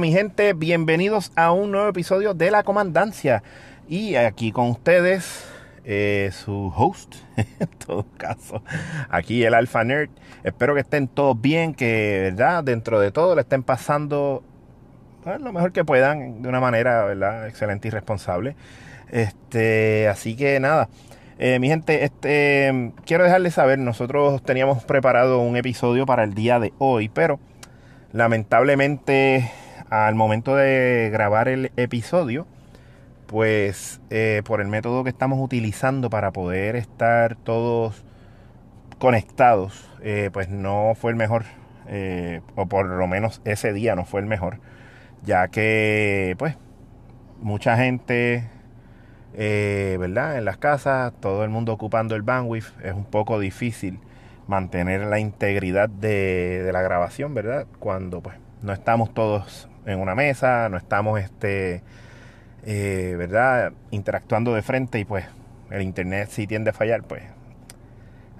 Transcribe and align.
Mi 0.00 0.12
gente, 0.12 0.52
bienvenidos 0.52 1.32
a 1.34 1.50
un 1.50 1.72
nuevo 1.72 1.88
episodio 1.88 2.32
de 2.32 2.52
La 2.52 2.62
Comandancia. 2.62 3.42
Y 3.88 4.14
aquí 4.14 4.52
con 4.52 4.68
ustedes, 4.68 5.44
eh, 5.84 6.30
su 6.32 6.72
host, 6.76 7.16
en 7.36 7.66
todo 7.84 8.06
caso, 8.16 8.62
aquí 9.08 9.42
el 9.42 9.54
Alpha 9.54 9.82
Nerd. 9.82 10.10
Espero 10.44 10.74
que 10.74 10.82
estén 10.82 11.08
todos 11.08 11.40
bien, 11.40 11.74
que, 11.74 12.30
¿verdad? 12.30 12.62
Dentro 12.62 13.00
de 13.00 13.10
todo 13.10 13.34
le 13.34 13.40
estén 13.40 13.64
pasando 13.64 14.44
pues, 15.24 15.40
lo 15.40 15.52
mejor 15.52 15.72
que 15.72 15.84
puedan, 15.84 16.42
de 16.42 16.48
una 16.48 16.60
manera, 16.60 17.04
¿verdad? 17.04 17.48
Excelente 17.48 17.88
y 17.88 17.90
responsable. 17.90 18.54
Este, 19.10 20.06
así 20.06 20.36
que 20.36 20.60
nada. 20.60 20.88
Eh, 21.40 21.58
mi 21.58 21.66
gente, 21.66 22.04
este, 22.04 22.92
quiero 23.04 23.24
dejarles 23.24 23.54
saber, 23.54 23.80
nosotros 23.80 24.44
teníamos 24.44 24.84
preparado 24.84 25.40
un 25.40 25.56
episodio 25.56 26.06
para 26.06 26.22
el 26.22 26.34
día 26.34 26.60
de 26.60 26.72
hoy, 26.78 27.08
pero 27.08 27.40
lamentablemente 28.12 29.50
al 29.90 30.14
momento 30.14 30.54
de 30.54 31.08
grabar 31.12 31.48
el 31.48 31.72
episodio, 31.76 32.46
pues 33.26 34.00
eh, 34.10 34.42
por 34.44 34.60
el 34.60 34.68
método 34.68 35.04
que 35.04 35.10
estamos 35.10 35.38
utilizando 35.40 36.10
para 36.10 36.32
poder 36.32 36.76
estar 36.76 37.36
todos 37.36 38.04
conectados, 38.98 39.88
eh, 40.02 40.30
pues 40.32 40.48
no 40.48 40.94
fue 40.94 41.10
el 41.10 41.16
mejor, 41.16 41.44
eh, 41.86 42.40
o 42.56 42.66
por 42.66 42.86
lo 42.86 43.06
menos 43.06 43.40
ese 43.44 43.72
día 43.72 43.94
no 43.94 44.04
fue 44.04 44.20
el 44.20 44.26
mejor, 44.26 44.60
ya 45.24 45.48
que 45.48 46.34
pues 46.38 46.56
mucha 47.40 47.76
gente, 47.76 48.48
¿verdad? 49.34 50.38
En 50.38 50.44
las 50.44 50.56
casas, 50.58 51.12
todo 51.20 51.44
el 51.44 51.50
mundo 51.50 51.72
ocupando 51.72 52.14
el 52.16 52.22
bandwidth, 52.22 52.84
es 52.84 52.92
un 52.92 53.04
poco 53.04 53.38
difícil 53.38 54.00
mantener 54.48 55.02
la 55.02 55.18
integridad 55.18 55.88
de, 55.88 56.62
de 56.64 56.72
la 56.72 56.82
grabación, 56.82 57.34
¿verdad? 57.34 57.66
Cuando 57.78 58.22
pues 58.22 58.36
no 58.62 58.72
estamos 58.72 59.12
todos 59.14 59.68
en 59.88 60.00
una 60.00 60.14
mesa, 60.14 60.68
no 60.68 60.76
estamos, 60.76 61.20
este, 61.20 61.82
eh, 62.64 63.14
¿verdad? 63.16 63.72
Interactuando 63.90 64.54
de 64.54 64.62
frente 64.62 64.98
y 64.98 65.04
pues 65.04 65.24
el 65.70 65.82
internet 65.82 66.28
si 66.30 66.46
tiende 66.46 66.70
a 66.70 66.72
fallar, 66.72 67.02
pues 67.02 67.22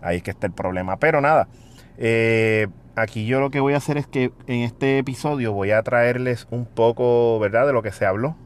ahí 0.03 0.19
es 0.19 0.23
que 0.23 0.31
está 0.31 0.47
el 0.47 0.53
problema. 0.53 0.99
Pero 0.99 1.21
nada, 1.21 1.49
eh, 1.97 2.69
aquí 2.97 3.27
yo 3.27 3.41
lo 3.41 3.51
que 3.51 3.61
voy 3.61 3.75
a 3.75 3.79
hacer 3.79 3.97
es 3.97 4.07
que 4.07 4.33
en 4.47 4.61
este 4.61 4.99
episodio 4.99 5.53
voy 5.53 5.71
a 5.71 5.83
traerles 5.83 6.47
un 6.51 6.67
poco, 6.67 7.39
¿verdad? 7.39 7.67
De 7.67 7.73
lo 7.73 7.83
que 7.83 7.93
se 7.93 8.05
habló. 8.05 8.37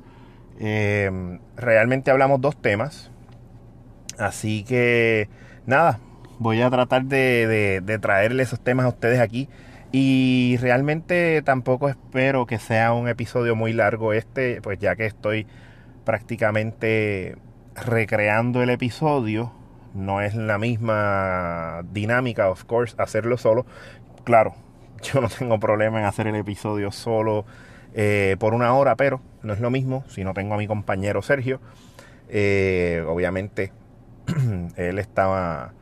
Eh, 0.60 1.38
realmente 1.56 2.10
hablamos 2.10 2.40
dos 2.40 2.56
temas. 2.60 3.10
Así 4.18 4.62
que 4.62 5.28
nada, 5.66 5.98
voy 6.38 6.62
a 6.62 6.70
tratar 6.70 7.04
de, 7.06 7.80
de 7.82 7.98
traerles 7.98 8.48
esos 8.48 8.60
temas 8.60 8.86
a 8.86 8.90
ustedes 8.90 9.18
aquí 9.18 9.48
y 9.92 10.56
realmente 10.58 11.42
tampoco 11.42 11.90
espero 11.90 12.46
que 12.46 12.58
sea 12.58 12.94
un 12.94 13.08
episodio 13.08 13.54
muy 13.54 13.74
largo 13.74 14.14
este, 14.14 14.62
pues 14.62 14.78
ya 14.78 14.96
que 14.96 15.04
estoy 15.04 15.46
prácticamente 16.04 17.36
recreando 17.74 18.62
el 18.62 18.70
episodio. 18.70 19.52
No 19.94 20.22
es 20.22 20.34
la 20.34 20.56
misma 20.56 21.82
dinámica, 21.92 22.48
of 22.48 22.64
course, 22.64 22.94
hacerlo 22.96 23.36
solo. 23.36 23.66
Claro, 24.24 24.54
yo 25.02 25.20
no 25.20 25.28
tengo 25.28 25.60
problema 25.60 26.00
en 26.00 26.06
hacer 26.06 26.26
el 26.26 26.36
episodio 26.36 26.90
solo 26.90 27.44
eh, 27.94 28.36
por 28.38 28.54
una 28.54 28.74
hora, 28.74 28.96
pero 28.96 29.20
no 29.42 29.52
es 29.52 29.60
lo 29.60 29.70
mismo 29.70 30.04
si 30.08 30.24
no 30.24 30.32
tengo 30.32 30.54
a 30.54 30.58
mi 30.58 30.66
compañero 30.66 31.20
Sergio. 31.20 31.60
Eh, 32.30 33.04
obviamente, 33.06 33.72
él 34.76 34.98
estaba, 34.98 35.74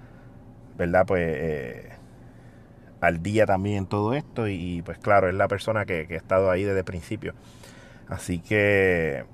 ¿verdad? 0.77 1.07
Pues 1.07 1.23
eh, 1.29 1.91
al 3.01 3.23
día 3.23 3.47
también 3.47 3.87
todo 3.87 4.15
esto 4.15 4.49
y 4.49 4.83
pues 4.83 4.99
claro, 4.99 5.29
es 5.29 5.35
la 5.35 5.49
persona 5.49 5.87
que, 5.87 6.07
ha 6.11 6.17
estado 6.17 6.51
ahí 6.51 6.65
desde 6.65 6.81
el 6.81 6.85
principio. 6.85 7.35
Así 8.09 8.41
que 8.41 9.25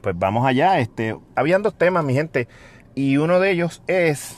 pues 0.00 0.18
vamos 0.18 0.46
allá. 0.46 0.78
Este, 0.80 1.16
habían 1.34 1.62
dos 1.62 1.76
temas, 1.76 2.04
mi 2.04 2.14
gente, 2.14 2.48
y 2.94 3.16
uno 3.16 3.40
de 3.40 3.50
ellos 3.50 3.82
es 3.86 4.36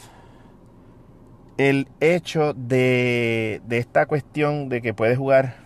el 1.59 1.89
hecho 2.01 2.53
de, 2.55 3.61
de 3.67 3.79
esta 3.79 4.07
cuestión 4.07 4.69
de 4.69 4.83
que 4.83 4.95
puedes 4.95 5.19
jugar 5.19 5.57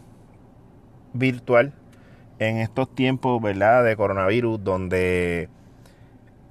virtual 1.13 1.75
en 2.39 2.57
estos 2.57 2.95
tiempos, 2.95 3.41
¿verdad? 3.41 3.85
De 3.85 3.97
coronavirus, 3.97 4.65
donde, 4.65 5.49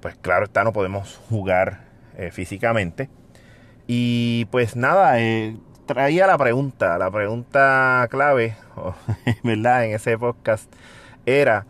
pues 0.00 0.16
claro 0.16 0.44
está, 0.44 0.62
no 0.62 0.72
podemos 0.72 1.20
jugar 1.28 1.84
eh, 2.16 2.30
físicamente. 2.30 3.10
Y 3.86 4.44
pues 4.46 4.76
nada, 4.76 5.20
eh, 5.20 5.56
traía 5.90 6.24
la 6.28 6.38
pregunta, 6.38 6.98
la 6.98 7.10
pregunta 7.10 8.06
clave, 8.12 8.54
¿verdad? 9.42 9.86
En 9.86 9.96
ese 9.96 10.16
podcast 10.16 10.72
era 11.26 11.66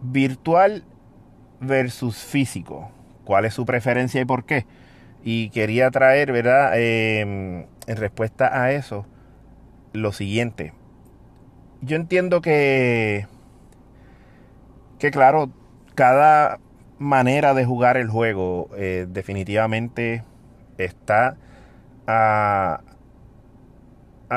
virtual 0.00 0.84
versus 1.58 2.18
físico. 2.18 2.92
¿Cuál 3.24 3.44
es 3.44 3.54
su 3.54 3.66
preferencia 3.66 4.20
y 4.20 4.24
por 4.24 4.44
qué? 4.44 4.66
Y 5.24 5.50
quería 5.50 5.90
traer, 5.90 6.30
¿verdad? 6.30 6.78
Em, 6.78 7.66
en 7.88 7.96
respuesta 7.96 8.62
a 8.62 8.70
eso, 8.70 9.04
lo 9.92 10.12
siguiente. 10.12 10.72
Yo 11.80 11.96
entiendo 11.96 12.40
que, 12.40 13.26
que 15.00 15.10
claro, 15.10 15.50
cada 15.96 16.60
manera 17.00 17.52
de 17.52 17.64
jugar 17.64 17.96
el 17.96 18.08
juego 18.08 18.70
eh, 18.76 19.06
definitivamente 19.08 20.22
está 20.78 21.36
a, 22.10 22.80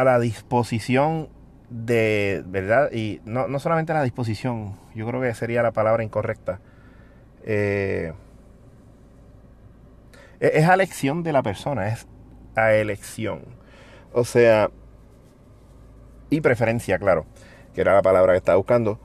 la 0.04 0.20
disposición 0.20 1.30
de, 1.70 2.44
¿verdad? 2.46 2.92
Y 2.92 3.22
no, 3.26 3.48
no, 3.48 3.60
solamente 3.60 3.92
a 3.92 3.96
la 3.96 4.04
disposición, 4.04 4.78
yo 4.96 5.08
creo 5.08 5.22
que 5.22 5.34
sería 5.34 5.64
la 5.64 5.72
palabra 5.72 6.04
incorrecta. 6.04 6.60
Eh, 7.46 8.14
e, 10.40 10.52
es 10.54 10.68
a 10.68 10.74
elección 10.74 11.24
de 11.24 11.34
la 11.34 11.44
persona, 11.44 11.88
es 11.88 12.08
a 12.56 12.74
elección. 12.74 13.42
O 14.14 14.24
sea, 14.24 14.70
y 16.30 16.42
preferencia, 16.42 17.00
claro, 17.00 17.26
que 17.74 17.82
era 17.82 17.94
la 17.94 18.02
palabra 18.02 18.34
que 18.34 18.38
estaba 18.38 18.58
buscando. 18.58 19.00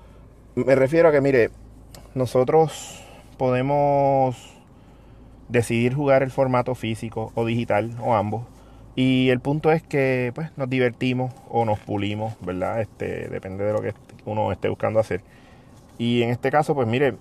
Me 0.54 0.74
refiero 0.74 1.08
a 1.08 1.12
que, 1.12 1.20
mire, 1.20 1.50
nosotros 2.14 3.04
podemos 3.38 4.54
decidir 5.48 5.94
jugar 5.94 6.22
el 6.22 6.30
formato 6.30 6.74
físico 6.74 7.32
o 7.34 7.46
digital 7.46 7.96
o 8.02 8.14
ambos 8.14 8.57
y 8.98 9.30
el 9.30 9.38
punto 9.38 9.70
es 9.70 9.80
que 9.80 10.32
pues, 10.34 10.50
nos 10.56 10.68
divertimos 10.68 11.32
o 11.48 11.64
nos 11.64 11.78
pulimos, 11.78 12.34
¿verdad? 12.40 12.80
Este, 12.80 13.28
depende 13.28 13.62
de 13.62 13.72
lo 13.72 13.80
que 13.80 13.94
uno 14.24 14.50
esté 14.50 14.68
buscando 14.68 14.98
hacer. 14.98 15.20
Y 15.98 16.22
en 16.22 16.30
este 16.30 16.50
caso, 16.50 16.74
pues 16.74 16.88
mire, 16.88 17.14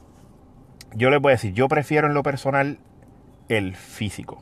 yo 0.95 1.11
les 1.11 1.21
voy 1.21 1.33
a 1.33 1.35
decir, 1.35 1.53
yo 1.53 1.67
prefiero 1.67 2.07
en 2.07 2.15
lo 2.15 2.23
personal 2.23 2.79
el 3.47 3.75
físico. 3.75 4.41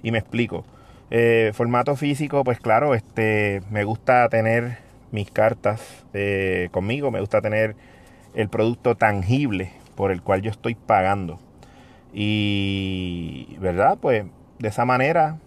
Y 0.00 0.12
me 0.12 0.18
explico. 0.18 0.64
Eh, 1.10 1.50
formato 1.54 1.96
físico, 1.96 2.44
pues 2.44 2.60
claro, 2.60 2.94
este, 2.94 3.60
me 3.68 3.82
gusta 3.82 4.28
tener 4.28 4.78
mis 5.10 5.32
cartas 5.32 6.04
eh, 6.14 6.68
conmigo, 6.70 7.10
me 7.10 7.18
gusta 7.18 7.40
tener 7.40 7.74
el 8.34 8.48
producto 8.48 8.94
tangible 8.94 9.72
por 9.96 10.12
el 10.12 10.22
cual 10.22 10.42
yo 10.42 10.52
estoy 10.52 10.76
pagando. 10.76 11.40
Y, 12.14 13.56
¿verdad? 13.58 13.98
Pues 14.00 14.24
de 14.60 14.68
esa 14.68 14.84
manera 14.84 15.38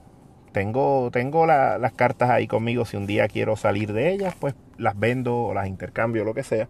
tengo, 0.51 1.09
tengo 1.12 1.45
las 1.45 1.92
cartas 1.94 2.30
ahí 2.30 2.48
conmigo. 2.48 2.86
Si 2.86 2.98
un 2.98 3.07
día 3.07 3.27
quiero 3.27 3.56
salir 3.56 3.94
de 3.94 4.12
ellas, 4.12 4.36
pues 4.39 4.56
las 4.77 5.00
vendo 5.00 5.38
o 5.38 5.53
las 5.53 5.68
intercambio, 5.68 6.24
lo 6.24 6.33
que 6.33 6.44
sea. 6.44 6.68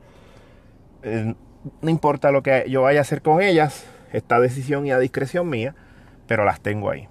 Eh, 1.03 1.33
no 1.81 1.89
importa 1.89 2.31
lo 2.31 2.43
que 2.43 2.65
yo 2.69 2.83
vaya 2.83 2.99
a 2.99 3.01
hacer 3.01 3.21
con 3.21 3.41
ellas, 3.41 3.85
esta 4.13 4.39
decisión 4.39 4.85
y 4.85 4.91
a 4.91 4.99
discreción 4.99 5.49
mía, 5.49 5.75
pero 6.27 6.45
las 6.45 6.61
tengo 6.61 6.89
ahí. 6.89 7.07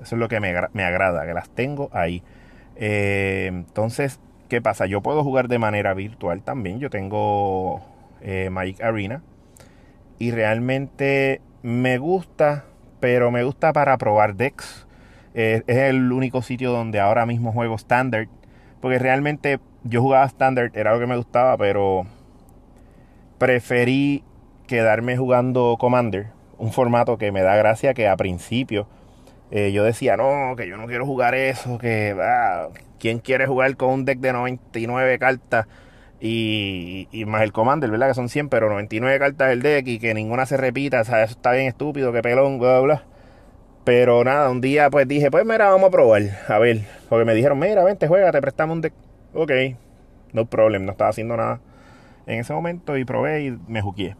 Eso 0.00 0.16
es 0.16 0.18
lo 0.18 0.28
que 0.28 0.40
me, 0.40 0.54
me 0.72 0.84
agrada, 0.84 1.26
que 1.26 1.34
las 1.34 1.50
tengo 1.50 1.90
ahí. 1.92 2.22
Eh, 2.76 3.46
entonces, 3.48 4.20
¿qué 4.48 4.62
pasa? 4.62 4.86
Yo 4.86 5.02
puedo 5.02 5.22
jugar 5.22 5.48
de 5.48 5.58
manera 5.58 5.92
virtual 5.94 6.42
también. 6.42 6.80
Yo 6.80 6.90
tengo 6.90 7.82
eh, 8.22 8.50
Arena. 8.82 9.22
Y 10.18 10.32
realmente 10.32 11.40
me 11.62 11.98
gusta, 11.98 12.64
pero 13.00 13.30
me 13.30 13.42
gusta 13.42 13.72
para 13.72 13.96
probar 13.96 14.34
decks 14.34 14.86
es 15.34 15.62
el 15.66 16.12
único 16.12 16.42
sitio 16.42 16.72
donde 16.72 17.00
ahora 17.00 17.26
mismo 17.26 17.52
juego 17.52 17.76
Standard. 17.76 18.28
Porque 18.80 18.98
realmente 18.98 19.60
yo 19.84 20.02
jugaba 20.02 20.24
Standard, 20.26 20.76
era 20.76 20.92
lo 20.92 21.00
que 21.00 21.06
me 21.06 21.16
gustaba, 21.16 21.56
pero 21.56 22.06
preferí 23.38 24.24
quedarme 24.66 25.16
jugando 25.16 25.76
Commander. 25.78 26.28
Un 26.58 26.72
formato 26.72 27.18
que 27.18 27.32
me 27.32 27.42
da 27.42 27.56
gracia 27.56 27.94
que 27.94 28.06
a 28.06 28.16
principio 28.16 28.86
eh, 29.50 29.72
yo 29.72 29.82
decía, 29.82 30.16
no, 30.16 30.54
que 30.56 30.68
yo 30.68 30.76
no 30.76 30.86
quiero 30.86 31.04
jugar 31.04 31.34
eso, 31.34 31.78
que 31.78 32.14
ah, 32.20 32.68
¿quién 33.00 33.18
quiere 33.18 33.46
jugar 33.46 33.76
con 33.76 33.90
un 33.90 34.04
deck 34.04 34.20
de 34.20 34.32
99 34.32 35.18
cartas? 35.18 35.66
Y, 36.20 37.08
y, 37.10 37.24
más 37.24 37.42
el 37.42 37.52
Commander, 37.52 37.90
¿verdad? 37.90 38.08
Que 38.08 38.14
son 38.14 38.28
100, 38.28 38.50
pero 38.50 38.68
99 38.68 39.18
cartas 39.18 39.48
del 39.48 39.62
deck 39.62 39.86
y 39.88 39.98
que 39.98 40.12
ninguna 40.14 40.46
se 40.46 40.58
repita, 40.58 41.00
o 41.00 41.04
sea, 41.04 41.24
eso 41.24 41.32
está 41.32 41.52
bien 41.52 41.66
estúpido, 41.66 42.12
que 42.12 42.22
pelón, 42.22 42.58
bla, 42.58 42.80
bla. 42.80 43.04
Pero 43.84 44.22
nada, 44.24 44.50
un 44.50 44.60
día 44.60 44.90
pues 44.90 45.08
dije, 45.08 45.30
pues 45.30 45.44
mira, 45.44 45.70
vamos 45.70 45.88
a 45.88 45.90
probar. 45.90 46.22
A 46.48 46.58
ver, 46.58 46.82
porque 47.08 47.24
me 47.24 47.34
dijeron, 47.34 47.58
mira, 47.58 47.82
vente, 47.84 48.08
juega, 48.08 48.30
te 48.30 48.40
prestamos 48.40 48.74
un 48.76 48.82
deck. 48.82 48.92
Ok, 49.34 49.52
no 50.32 50.46
problem, 50.46 50.84
no 50.84 50.92
estaba 50.92 51.10
haciendo 51.10 51.36
nada 51.36 51.60
en 52.26 52.40
ese 52.40 52.52
momento 52.52 52.96
y 52.96 53.04
probé 53.04 53.44
y 53.44 53.58
me 53.68 53.82
juqué 53.82 54.16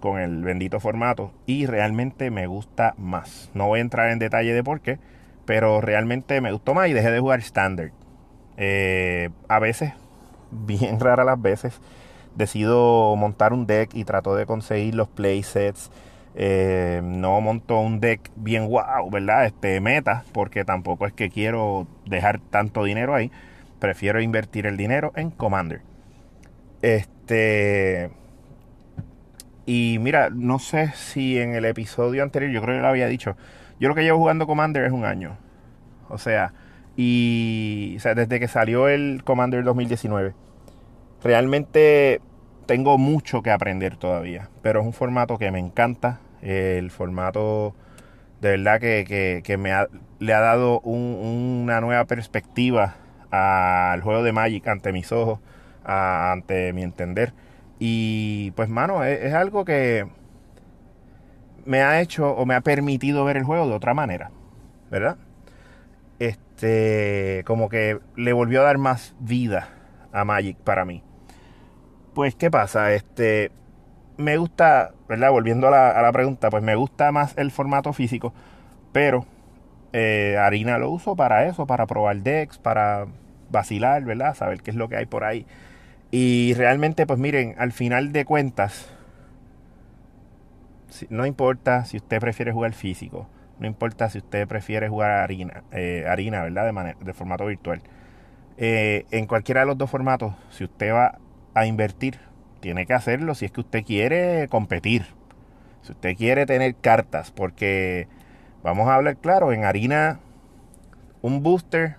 con 0.00 0.18
el 0.18 0.42
bendito 0.42 0.80
formato 0.80 1.32
y 1.46 1.66
realmente 1.66 2.30
me 2.30 2.46
gusta 2.46 2.94
más. 2.98 3.50
No 3.54 3.66
voy 3.68 3.78
a 3.78 3.82
entrar 3.82 4.10
en 4.10 4.18
detalle 4.18 4.52
de 4.52 4.62
por 4.62 4.80
qué, 4.80 4.98
pero 5.46 5.80
realmente 5.80 6.40
me 6.40 6.52
gustó 6.52 6.74
más 6.74 6.88
y 6.88 6.92
dejé 6.92 7.10
de 7.10 7.20
jugar 7.20 7.40
standard. 7.40 7.90
Eh, 8.56 9.30
a 9.48 9.58
veces, 9.58 9.92
bien 10.50 11.00
rara 11.00 11.24
las 11.24 11.40
veces, 11.40 11.80
decido 12.36 13.16
montar 13.16 13.52
un 13.52 13.66
deck 13.66 13.94
y 13.94 14.04
trato 14.04 14.34
de 14.34 14.46
conseguir 14.46 14.94
los 14.94 15.08
playsets. 15.08 15.90
Eh, 16.36 17.00
no 17.04 17.40
monto 17.40 17.78
un 17.78 18.00
deck 18.00 18.30
bien 18.36 18.68
wow, 18.68 19.08
¿verdad? 19.10 19.46
Este 19.46 19.80
meta, 19.80 20.24
porque 20.32 20.64
tampoco 20.64 21.06
es 21.06 21.12
que 21.12 21.30
quiero 21.30 21.86
dejar 22.06 22.40
tanto 22.40 22.84
dinero 22.84 23.14
ahí. 23.14 23.30
Prefiero 23.78 24.20
invertir 24.20 24.66
el 24.66 24.76
dinero 24.76 25.12
en 25.16 25.30
Commander. 25.30 25.82
Este. 26.82 28.10
Y 29.66 29.98
mira, 30.00 30.28
no 30.30 30.58
sé 30.58 30.92
si 30.94 31.38
en 31.38 31.54
el 31.54 31.64
episodio 31.64 32.22
anterior, 32.22 32.50
yo 32.52 32.62
creo 32.62 32.76
que 32.76 32.82
lo 32.82 32.88
había 32.88 33.06
dicho. 33.08 33.36
Yo 33.80 33.88
lo 33.88 33.94
que 33.94 34.02
llevo 34.02 34.18
jugando 34.18 34.46
Commander 34.46 34.84
es 34.84 34.92
un 34.92 35.04
año. 35.04 35.36
O 36.08 36.18
sea, 36.18 36.52
y 36.96 37.94
o 37.96 38.00
sea, 38.00 38.14
desde 38.14 38.40
que 38.40 38.48
salió 38.48 38.88
el 38.88 39.22
Commander 39.24 39.64
2019. 39.64 40.34
Realmente 41.22 42.20
tengo 42.66 42.98
mucho 42.98 43.42
que 43.42 43.50
aprender 43.50 43.96
todavía, 43.96 44.50
pero 44.62 44.80
es 44.80 44.86
un 44.86 44.92
formato 44.92 45.38
que 45.38 45.50
me 45.50 45.58
encanta. 45.58 46.20
El 46.44 46.90
formato 46.92 47.74
de 48.40 48.50
verdad 48.50 48.78
que, 48.78 49.56
me 49.58 49.72
le 50.18 50.34
ha 50.34 50.40
dado 50.40 50.80
una 50.80 51.80
nueva 51.80 52.04
perspectiva 52.04 52.96
al 53.30 54.02
juego 54.02 54.22
de 54.22 54.32
Magic 54.32 54.68
ante 54.68 54.92
mis 54.92 55.10
ojos, 55.12 55.40
ante 55.82 56.72
mi 56.74 56.82
entender. 56.82 57.32
Y 57.78 58.50
pues 58.52 58.68
mano, 58.68 59.02
es, 59.02 59.20
es 59.22 59.34
algo 59.34 59.64
que 59.64 60.06
me 61.64 61.80
ha 61.82 62.00
hecho 62.00 62.30
o 62.32 62.46
me 62.46 62.54
ha 62.54 62.60
permitido 62.60 63.24
ver 63.24 63.38
el 63.38 63.44
juego 63.44 63.66
de 63.66 63.74
otra 63.74 63.94
manera, 63.94 64.30
¿verdad? 64.90 65.16
Este, 66.18 67.42
como 67.46 67.68
que 67.68 67.98
le 68.16 68.32
volvió 68.32 68.60
a 68.60 68.64
dar 68.64 68.78
más 68.78 69.14
vida 69.20 69.68
a 70.12 70.24
Magic 70.24 70.56
para 70.58 70.84
mí. 70.84 71.02
Pues, 72.14 72.34
¿qué 72.34 72.50
pasa? 72.50 72.92
Este, 72.92 73.50
me 74.16 74.36
gusta, 74.36 74.92
¿verdad? 75.08 75.30
Volviendo 75.30 75.68
a 75.68 76.02
la, 76.02 76.12
pregunta, 76.12 76.50
pues 76.50 76.62
me 76.62 76.74
gusta 76.74 77.12
más 77.12 77.36
el 77.36 77.50
formato 77.50 77.92
físico, 77.92 78.32
pero 78.92 79.26
eh, 79.92 80.36
Harina 80.38 80.78
lo 80.78 80.90
uso 80.90 81.16
para 81.16 81.46
eso, 81.46 81.66
para 81.66 81.86
probar 81.86 82.16
decks, 82.18 82.58
para 82.58 83.06
vacilar, 83.50 84.04
¿verdad? 84.04 84.34
Saber 84.34 84.62
qué 84.62 84.70
es 84.70 84.76
lo 84.76 84.88
que 84.88 84.96
hay 84.96 85.06
por 85.06 85.24
ahí. 85.24 85.46
Y 86.10 86.54
realmente, 86.54 87.06
pues 87.06 87.18
miren, 87.18 87.54
al 87.58 87.72
final 87.72 88.12
de 88.12 88.24
cuentas, 88.24 88.90
no 91.10 91.26
importa 91.26 91.84
si 91.84 91.96
usted 91.96 92.20
prefiere 92.20 92.52
jugar 92.52 92.72
físico, 92.72 93.26
no 93.58 93.66
importa 93.66 94.08
si 94.10 94.18
usted 94.18 94.46
prefiere 94.46 94.88
jugar 94.88 95.10
harina, 95.10 95.64
eh, 95.72 96.04
harina 96.08 96.42
¿verdad? 96.42 96.66
De, 96.66 96.72
manera, 96.72 96.98
de 97.00 97.12
formato 97.14 97.46
virtual. 97.46 97.82
Eh, 98.56 99.06
en 99.10 99.26
cualquiera 99.26 99.62
de 99.62 99.66
los 99.66 99.78
dos 99.78 99.90
formatos, 99.90 100.34
si 100.50 100.64
usted 100.64 100.92
va 100.92 101.18
a 101.54 101.66
invertir, 101.66 102.20
tiene 102.64 102.86
que 102.86 102.94
hacerlo 102.94 103.34
si 103.34 103.44
es 103.44 103.52
que 103.52 103.60
usted 103.60 103.84
quiere 103.84 104.48
competir. 104.48 105.04
Si 105.82 105.92
usted 105.92 106.16
quiere 106.16 106.46
tener 106.46 106.74
cartas, 106.74 107.30
porque 107.30 108.08
vamos 108.62 108.88
a 108.88 108.94
hablar 108.94 109.18
claro, 109.18 109.52
en 109.52 109.66
harina, 109.66 110.20
un 111.20 111.42
booster 111.42 111.96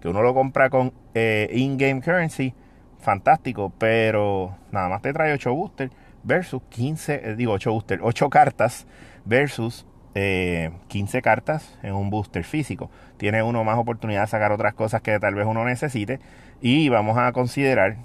que 0.00 0.08
uno 0.08 0.22
lo 0.22 0.32
compra 0.32 0.70
con 0.70 0.94
eh, 1.12 1.50
in-game 1.52 2.00
currency, 2.00 2.54
fantástico, 2.98 3.74
pero 3.76 4.56
nada 4.72 4.88
más 4.88 5.02
te 5.02 5.12
trae 5.12 5.34
8 5.34 5.52
boosters 5.52 5.92
versus 6.22 6.62
15, 6.70 7.20
eh, 7.22 7.36
digo 7.36 7.52
8 7.52 7.70
boosters, 7.70 8.00
8 8.02 8.30
cartas 8.30 8.86
versus 9.26 9.84
15 10.14 11.18
eh, 11.18 11.22
cartas 11.22 11.78
en 11.82 11.92
un 11.92 12.08
booster 12.08 12.44
físico. 12.44 12.90
Tiene 13.18 13.42
uno 13.42 13.64
más 13.64 13.76
oportunidad 13.76 14.22
de 14.22 14.28
sacar 14.28 14.50
otras 14.50 14.72
cosas 14.72 15.02
que 15.02 15.20
tal 15.20 15.34
vez 15.34 15.44
uno 15.44 15.62
necesite 15.66 16.20
y 16.62 16.88
vamos 16.88 17.18
a 17.18 17.30
considerar 17.32 17.98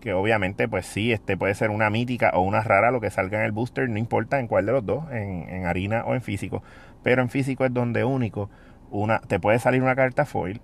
que 0.00 0.12
obviamente 0.12 0.68
pues 0.68 0.86
sí, 0.86 1.12
este 1.12 1.36
puede 1.36 1.54
ser 1.54 1.70
una 1.70 1.90
mítica 1.90 2.32
o 2.34 2.42
una 2.42 2.62
rara 2.62 2.90
lo 2.90 3.00
que 3.00 3.10
salga 3.10 3.38
en 3.38 3.44
el 3.44 3.52
booster, 3.52 3.88
no 3.88 3.98
importa 3.98 4.38
en 4.40 4.46
cuál 4.46 4.66
de 4.66 4.72
los 4.72 4.84
dos, 4.84 5.10
en, 5.10 5.48
en 5.48 5.66
harina 5.66 6.04
o 6.04 6.14
en 6.14 6.22
físico, 6.22 6.62
pero 7.02 7.22
en 7.22 7.28
físico 7.28 7.64
es 7.64 7.72
donde 7.72 8.04
único 8.04 8.50
una, 8.90 9.20
te 9.20 9.40
puede 9.40 9.58
salir 9.58 9.82
una 9.82 9.96
carta 9.96 10.24
foil 10.24 10.60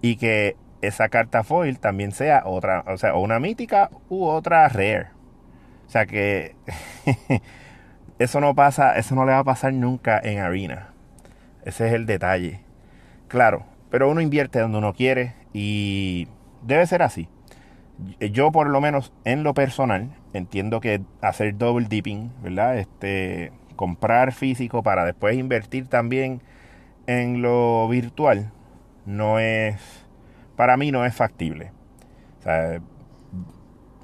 y 0.00 0.16
que 0.16 0.56
esa 0.80 1.08
carta 1.08 1.42
foil 1.42 1.78
también 1.78 2.12
sea 2.12 2.42
otra, 2.44 2.84
o 2.86 2.96
sea, 2.96 3.14
o 3.14 3.20
una 3.20 3.40
mítica 3.40 3.90
u 4.08 4.24
otra 4.24 4.68
rare. 4.68 5.08
O 5.86 5.90
sea 5.90 6.06
que 6.06 6.54
eso 8.18 8.40
no 8.40 8.54
pasa, 8.54 8.96
eso 8.96 9.14
no 9.14 9.24
le 9.24 9.32
va 9.32 9.38
a 9.38 9.44
pasar 9.44 9.72
nunca 9.72 10.20
en 10.22 10.38
arena. 10.38 10.90
Ese 11.64 11.88
es 11.88 11.94
el 11.94 12.06
detalle. 12.06 12.60
Claro, 13.26 13.64
pero 13.90 14.08
uno 14.10 14.20
invierte 14.20 14.60
donde 14.60 14.78
uno 14.78 14.94
quiere 14.94 15.34
y 15.52 16.28
debe 16.62 16.86
ser 16.86 17.02
así 17.02 17.28
yo 18.20 18.52
por 18.52 18.68
lo 18.68 18.80
menos 18.80 19.12
en 19.24 19.42
lo 19.42 19.54
personal 19.54 20.10
entiendo 20.32 20.80
que 20.80 21.00
hacer 21.20 21.56
double 21.56 21.86
dipping, 21.88 22.32
¿verdad? 22.42 22.78
Este, 22.78 23.52
comprar 23.76 24.32
físico 24.32 24.82
para 24.82 25.04
después 25.04 25.36
invertir 25.36 25.88
también 25.88 26.42
en 27.06 27.42
lo 27.42 27.88
virtual 27.88 28.52
no 29.06 29.38
es, 29.38 30.06
para 30.56 30.76
mí 30.76 30.92
no 30.92 31.04
es 31.06 31.14
factible. 31.14 31.72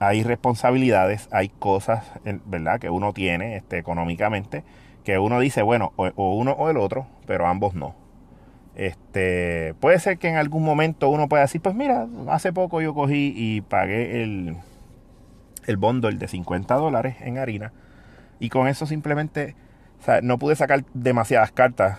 Hay 0.01 0.23
responsabilidades, 0.23 1.29
hay 1.31 1.49
cosas, 1.49 2.05
¿verdad? 2.47 2.81
Que 2.81 2.91
uno 2.91 3.13
tiene 3.13 3.57
este, 3.57 3.79
económicamente, 3.79 4.65
que 5.05 5.19
uno 5.19 5.41
dice, 5.41 5.63
bueno, 5.63 5.93
o 5.97 6.35
uno 6.35 6.53
o 6.53 6.71
el 6.71 6.79
otro, 6.79 7.07
pero 7.27 7.47
ambos 7.47 7.75
no. 7.75 7.95
Este, 8.77 9.75
puede 9.81 9.99
ser 10.01 10.19
que 10.19 10.29
en 10.29 10.37
algún 10.37 10.65
momento 10.65 11.09
uno 11.09 11.29
pueda 11.29 11.43
decir, 11.43 11.61
pues 11.61 11.75
mira, 11.75 12.09
hace 12.29 12.53
poco 12.53 12.81
yo 12.81 12.95
cogí 12.95 13.33
y 13.37 13.61
pagué 13.61 14.23
el, 14.23 14.57
el 15.67 15.77
bundle 15.77 16.17
de 16.17 16.29
50 16.29 16.75
dólares 16.75 17.17
en 17.21 17.39
harina 17.39 17.73
y 18.39 18.49
con 18.49 18.69
eso 18.69 18.87
simplemente, 18.87 19.57
no 20.23 20.39
pude 20.39 20.57
sacar 20.57 20.85
demasiadas 20.93 21.53
cartas, 21.53 21.99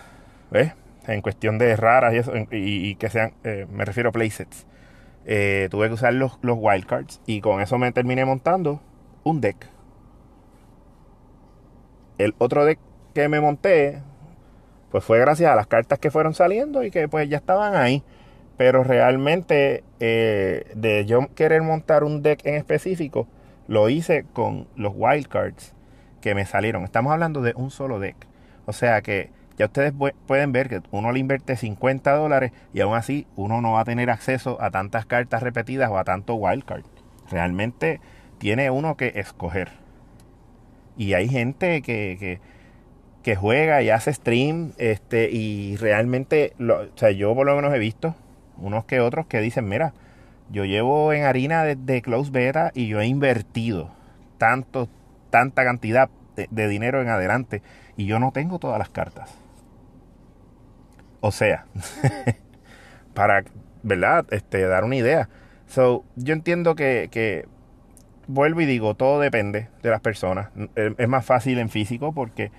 ¿ves? 0.50 0.72
En 1.06 1.22
cuestión 1.22 1.58
de 1.58 1.74
raras 1.76 2.14
y 2.14 2.18
eso, 2.18 2.32
y, 2.52 2.94
que 2.96 3.10
sean, 3.10 3.32
eh, 3.44 3.66
me 3.70 3.84
refiero 3.84 4.10
a 4.10 4.12
playsets. 4.12 4.66
Eh, 5.24 5.68
tuve 5.70 5.88
que 5.88 5.94
usar 5.94 6.14
los, 6.14 6.38
los 6.42 6.56
wildcards 6.60 7.20
y 7.26 7.40
con 7.40 7.60
eso 7.60 7.78
me 7.78 7.90
terminé 7.90 8.24
montando 8.24 8.80
un 9.24 9.40
deck. 9.40 9.56
El 12.18 12.34
otro 12.38 12.64
deck 12.64 12.78
que 13.12 13.28
me 13.28 13.40
monté 13.40 14.02
pues 14.90 15.04
fue 15.04 15.18
gracias 15.18 15.50
a 15.50 15.56
las 15.56 15.66
cartas 15.66 15.98
que 15.98 16.10
fueron 16.10 16.34
saliendo 16.34 16.82
y 16.82 16.90
que 16.90 17.08
pues 17.08 17.28
ya 17.28 17.36
estaban 17.38 17.74
ahí. 17.74 18.02
Pero 18.56 18.84
realmente 18.84 19.84
eh, 20.00 20.72
de 20.74 21.04
yo 21.04 21.28
querer 21.34 21.62
montar 21.62 22.04
un 22.04 22.22
deck 22.22 22.44
en 22.46 22.54
específico, 22.54 23.26
lo 23.68 23.88
hice 23.88 24.24
con 24.32 24.66
los 24.76 24.92
wildcards 24.94 25.74
que 26.20 26.34
me 26.34 26.46
salieron. 26.46 26.84
Estamos 26.84 27.12
hablando 27.12 27.42
de 27.42 27.52
un 27.56 27.70
solo 27.70 27.98
deck. 27.98 28.16
O 28.64 28.72
sea 28.72 29.02
que 29.02 29.30
ya 29.58 29.66
ustedes 29.66 29.92
pueden 30.26 30.52
ver 30.52 30.68
que 30.68 30.82
uno 30.90 31.12
le 31.12 31.18
invierte 31.18 31.56
50 31.56 32.14
dólares 32.14 32.52
y 32.74 32.80
aún 32.80 32.94
así 32.94 33.26
uno 33.36 33.60
no 33.60 33.72
va 33.72 33.80
a 33.80 33.84
tener 33.84 34.10
acceso 34.10 34.60
a 34.60 34.70
tantas 34.70 35.06
cartas 35.06 35.42
repetidas 35.42 35.90
o 35.90 35.98
a 35.98 36.04
tanto 36.04 36.34
wildcard. 36.34 36.84
Realmente 37.30 38.00
tiene 38.38 38.70
uno 38.70 38.96
que 38.96 39.12
escoger. 39.16 39.70
Y 40.96 41.14
hay 41.14 41.28
gente 41.28 41.82
que, 41.82 42.16
que 42.18 42.40
que 43.26 43.34
juega 43.34 43.82
y 43.82 43.90
hace 43.90 44.12
stream, 44.12 44.70
este, 44.78 45.28
y 45.32 45.76
realmente, 45.78 46.52
lo, 46.58 46.82
o 46.82 46.88
sea, 46.94 47.10
yo 47.10 47.34
por 47.34 47.44
lo 47.44 47.56
menos 47.56 47.74
he 47.74 47.78
visto 47.80 48.14
unos 48.56 48.84
que 48.84 49.00
otros 49.00 49.26
que 49.26 49.40
dicen, 49.40 49.68
mira, 49.68 49.94
yo 50.48 50.64
llevo 50.64 51.12
en 51.12 51.24
harina 51.24 51.64
de, 51.64 52.02
close 52.02 52.30
beta 52.30 52.70
y 52.72 52.86
yo 52.86 53.00
he 53.00 53.06
invertido 53.08 53.90
tanto, 54.38 54.88
tanta 55.30 55.64
cantidad 55.64 56.08
de, 56.36 56.68
dinero 56.68 57.02
en 57.02 57.08
adelante 57.08 57.62
y 57.96 58.06
yo 58.06 58.20
no 58.20 58.30
tengo 58.30 58.60
todas 58.60 58.78
las 58.78 58.90
cartas. 58.90 59.34
O 61.20 61.32
sea, 61.32 61.66
para, 63.14 63.42
¿verdad? 63.82 64.24
Este, 64.30 64.62
dar 64.68 64.84
una 64.84 64.94
idea. 64.94 65.28
So, 65.66 66.04
yo 66.14 66.32
entiendo 66.32 66.76
que, 66.76 67.08
que, 67.10 67.44
vuelvo 68.28 68.60
y 68.60 68.66
digo, 68.66 68.94
todo 68.94 69.18
depende 69.18 69.66
de 69.82 69.90
las 69.90 70.00
personas. 70.00 70.50
Es 70.76 71.08
más 71.08 71.26
fácil 71.26 71.58
en 71.58 71.70
físico 71.70 72.12
porque 72.12 72.52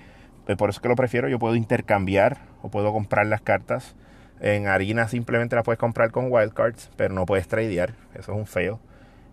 pues 0.48 0.58
por 0.58 0.70
eso 0.70 0.80
que 0.80 0.88
lo 0.88 0.96
prefiero, 0.96 1.28
yo 1.28 1.40
puedo 1.40 1.56
intercambiar 1.56 2.38
o 2.62 2.70
puedo 2.70 2.94
comprar 2.94 3.26
las 3.26 3.42
cartas. 3.42 3.98
En 4.40 4.68
harina 4.68 5.10
simplemente 5.10 5.58
las 5.58 5.66
puedes 5.66 5.78
comprar 5.78 6.12
con 6.12 6.32
wildcards, 6.32 6.90
pero 6.96 7.14
no 7.14 7.26
puedes 7.26 7.50
tradear. 7.50 7.96
Eso 8.14 8.32
es 8.32 8.38
un 8.38 8.48
feo. 8.48 8.80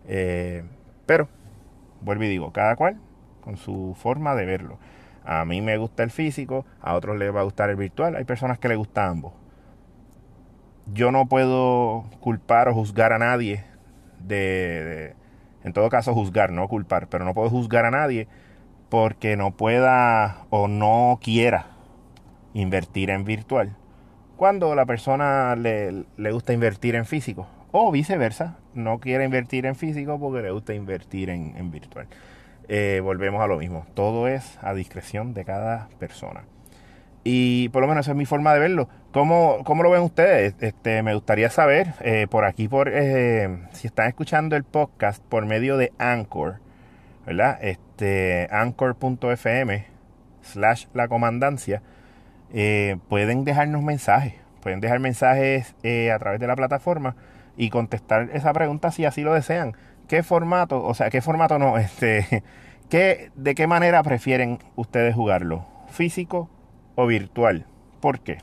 Eh, 0.09 0.65
pero, 1.05 1.29
vuelvo 2.01 2.25
y 2.25 2.27
digo, 2.27 2.51
cada 2.51 2.75
cual 2.75 2.97
con 3.39 3.55
su 3.55 3.95
forma 3.97 4.35
de 4.35 4.43
verlo. 4.43 4.77
A 5.23 5.45
mí 5.45 5.61
me 5.61 5.77
gusta 5.77 6.03
el 6.03 6.11
físico, 6.11 6.65
a 6.81 6.95
otros 6.95 7.17
les 7.17 7.33
va 7.33 7.39
a 7.39 7.43
gustar 7.43 7.69
el 7.69 7.77
virtual. 7.77 8.17
Hay 8.17 8.25
personas 8.25 8.59
que 8.59 8.67
les 8.67 8.77
gusta 8.77 9.07
ambos. 9.07 9.31
Yo 10.93 11.13
no 11.13 11.27
puedo 11.27 12.03
culpar 12.19 12.67
o 12.67 12.73
juzgar 12.73 13.13
a 13.13 13.19
nadie 13.19 13.63
de, 14.19 15.13
en 15.63 15.71
todo 15.71 15.87
caso, 15.87 16.13
juzgar, 16.13 16.51
no 16.51 16.67
culpar, 16.67 17.07
pero 17.07 17.23
no 17.23 17.33
puedo 17.33 17.49
juzgar 17.49 17.85
a 17.85 17.91
nadie 17.91 18.27
porque 18.95 19.35
no 19.35 19.51
pueda 19.51 20.45
o 20.51 20.69
no 20.69 21.19
quiera 21.21 21.65
invertir 22.53 23.09
en 23.09 23.25
virtual. 23.25 23.75
Cuando 24.37 24.73
la 24.73 24.85
persona 24.85 25.53
le, 25.57 26.05
le 26.15 26.31
gusta 26.31 26.53
invertir 26.53 26.95
en 26.95 27.05
físico, 27.05 27.45
o 27.73 27.91
viceversa, 27.91 28.57
no 28.73 29.01
quiere 29.01 29.25
invertir 29.25 29.65
en 29.65 29.75
físico 29.75 30.17
porque 30.17 30.41
le 30.41 30.51
gusta 30.51 30.73
invertir 30.73 31.29
en, 31.29 31.57
en 31.57 31.71
virtual. 31.71 32.07
Eh, 32.69 33.01
volvemos 33.03 33.41
a 33.41 33.47
lo 33.47 33.57
mismo. 33.57 33.85
Todo 33.95 34.29
es 34.29 34.57
a 34.61 34.73
discreción 34.73 35.33
de 35.33 35.43
cada 35.43 35.89
persona. 35.99 36.45
Y 37.25 37.67
por 37.69 37.81
lo 37.81 37.89
menos 37.89 38.05
esa 38.05 38.13
es 38.13 38.17
mi 38.17 38.25
forma 38.25 38.53
de 38.53 38.61
verlo. 38.61 38.87
¿Cómo, 39.11 39.57
cómo 39.65 39.83
lo 39.83 39.89
ven 39.89 40.03
ustedes? 40.03 40.55
Este, 40.61 41.03
me 41.03 41.15
gustaría 41.15 41.49
saber 41.49 41.95
eh, 41.99 42.27
por 42.29 42.45
aquí, 42.45 42.69
por 42.69 42.89
eh, 42.93 43.59
si 43.73 43.87
están 43.87 44.07
escuchando 44.07 44.55
el 44.55 44.63
podcast 44.63 45.21
por 45.21 45.45
medio 45.45 45.75
de 45.75 45.91
Anchor, 45.97 46.61
¿verdad? 47.25 47.57
Este, 47.61 48.47
anchor.fm 48.51 49.85
slash 50.41 50.85
la 50.93 51.07
comandancia. 51.07 51.81
pueden 53.09 53.43
dejarnos 53.45 53.83
mensajes. 53.83 54.33
Pueden 54.61 54.79
dejar 54.79 54.99
mensajes 54.99 55.75
a 56.13 56.19
través 56.19 56.39
de 56.39 56.47
la 56.47 56.55
plataforma 56.55 57.15
y 57.57 57.69
contestar 57.69 58.29
esa 58.33 58.53
pregunta 58.53 58.91
si 58.91 59.05
así 59.05 59.21
lo 59.21 59.33
desean. 59.33 59.75
¿Qué 60.07 60.23
formato, 60.23 60.83
o 60.83 60.93
sea, 60.93 61.09
qué 61.09 61.21
formato 61.21 61.57
no, 61.59 61.77
este, 61.79 62.43
¿qué, 62.89 63.31
de 63.35 63.55
qué 63.55 63.67
manera 63.67 64.03
prefieren 64.03 64.59
ustedes 64.75 65.15
jugarlo? 65.15 65.65
¿Físico 65.89 66.49
o 66.95 67.07
virtual? 67.07 67.65
¿Por 68.01 68.19
qué? 68.19 68.37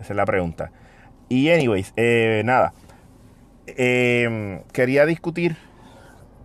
Esa 0.00 0.12
es 0.12 0.16
la 0.16 0.26
pregunta. 0.26 0.70
Y 1.28 1.50
anyways, 1.50 1.92
eh, 1.96 2.42
nada. 2.44 2.72
Em, 3.66 4.60
quería 4.72 5.04
discutir 5.04 5.56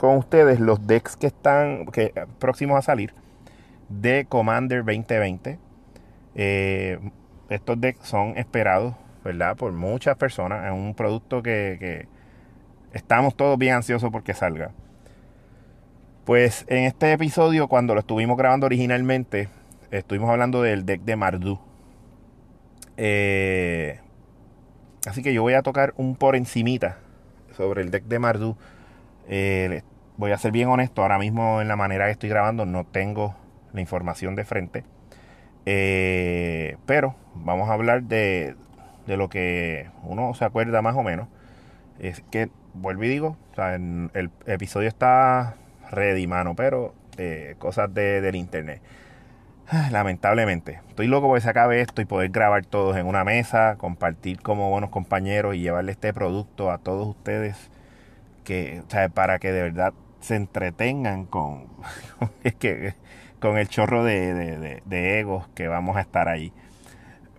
con 0.04 0.18
ustedes 0.18 0.60
los 0.60 0.86
decks 0.86 1.16
que 1.16 1.28
están 1.28 1.86
que, 1.86 2.14
próximos 2.38 2.78
a 2.78 2.82
salir 2.82 3.14
de 3.88 4.26
Commander 4.28 4.80
2020. 4.84 5.58
Eh, 6.36 7.00
estos 7.48 7.80
decks 7.80 8.06
son 8.06 8.38
esperados, 8.38 8.96
¿verdad? 9.24 9.56
Por 9.56 9.72
muchas 9.72 10.18
personas. 10.18 10.66
Es 10.66 10.74
un 10.74 10.94
producto 10.94 11.42
que 11.42 12.10
estamos 12.92 13.38
todos 13.38 13.58
bien 13.58 13.76
ansiosos 13.76 14.12
porque 14.12 14.34
salga. 14.34 14.72
Pues 16.26 16.66
en 16.68 16.84
este 16.84 17.14
episodio, 17.14 17.70
cuando 17.70 17.94
lo 17.94 18.02
estuvimos 18.02 18.36
grabando 18.36 18.66
originalmente, 18.66 19.48
estuvimos 19.90 20.30
hablando 20.30 20.62
del 20.62 20.86
deck 20.86 21.00
de 21.04 21.16
Mardu. 21.16 21.60
Eh, 22.98 24.02
así 25.08 25.24
que 25.24 25.34
yo 25.34 25.44
voy 25.44 25.54
a 25.54 25.62
tocar 25.62 25.94
un 25.96 26.18
por 26.18 26.36
encimita 26.36 26.98
sobre 27.56 27.84
el 27.84 27.90
deck 27.90 28.04
de 28.04 28.20
Mardu. 28.20 28.58
Eh, 29.30 29.82
voy 30.17 30.32
a 30.32 30.38
ser 30.38 30.51
bien 30.51 30.70
honesto, 30.70 31.01
ahora 31.01 31.17
mismo 31.17 31.62
en 31.62 31.67
la 31.67 31.75
manera 31.75 32.05
que 32.05 32.12
estoy 32.12 32.29
grabando 32.29 32.65
no 32.65 32.86
tengo 32.86 33.36
la 33.74 33.82
información 33.82 34.36
de 34.36 34.46
frente. 34.46 34.84
Eh, 35.65 36.77
pero 36.86 37.15
vamos 37.36 37.70
a 37.70 37.74
hablar 37.74 38.03
de, 38.03 38.55
de 39.08 39.17
lo 39.17 39.29
que 39.29 39.89
uno 40.03 40.34
se 40.34 40.46
acuerda 40.46 40.82
más 40.82 40.96
o 40.96 41.03
menos. 41.03 41.27
Es 42.00 42.22
que 42.32 42.50
vuelvo 42.74 43.03
y 43.03 43.10
digo, 43.10 43.38
el 44.13 44.32
episodio 44.46 44.88
está 44.88 45.55
ready, 45.91 46.27
mano, 46.27 46.55
pero 46.55 46.93
eh, 47.17 47.55
cosas 47.60 47.93
de, 47.93 48.22
del 48.22 48.36
internet. 48.36 48.82
Lamentablemente, 49.91 50.82
estoy 50.89 51.08
loco 51.08 51.27
porque 51.27 51.41
se 51.41 51.50
acabe 51.50 51.82
esto 51.82 52.01
y 52.01 52.05
poder 52.05 52.29
grabar 52.29 52.65
todos 52.65 52.98
en 52.98 53.05
una 53.05 53.24
mesa, 53.24 53.75
compartir 53.77 54.41
como 54.41 54.70
buenos 54.70 54.89
compañeros 54.89 55.55
y 55.55 55.60
llevarle 55.60 55.93
este 55.93 56.13
producto 56.13 56.72
a 56.72 56.79
todos 56.79 57.08
ustedes 57.08 57.70
que, 58.44 58.84
para 59.14 59.40
que 59.40 59.52
de 59.52 59.64
verdad 59.64 59.94
se 60.20 60.36
entretengan 60.36 61.26
con, 61.26 61.68
que, 62.60 62.94
con 63.40 63.58
el 63.58 63.68
chorro 63.68 64.04
de, 64.04 64.34
de, 64.34 64.84
de 64.86 65.20
egos 65.20 65.48
que 65.56 65.68
vamos 65.68 65.98
a 65.98 66.02
estar 66.02 66.28
ahí. 66.28 66.54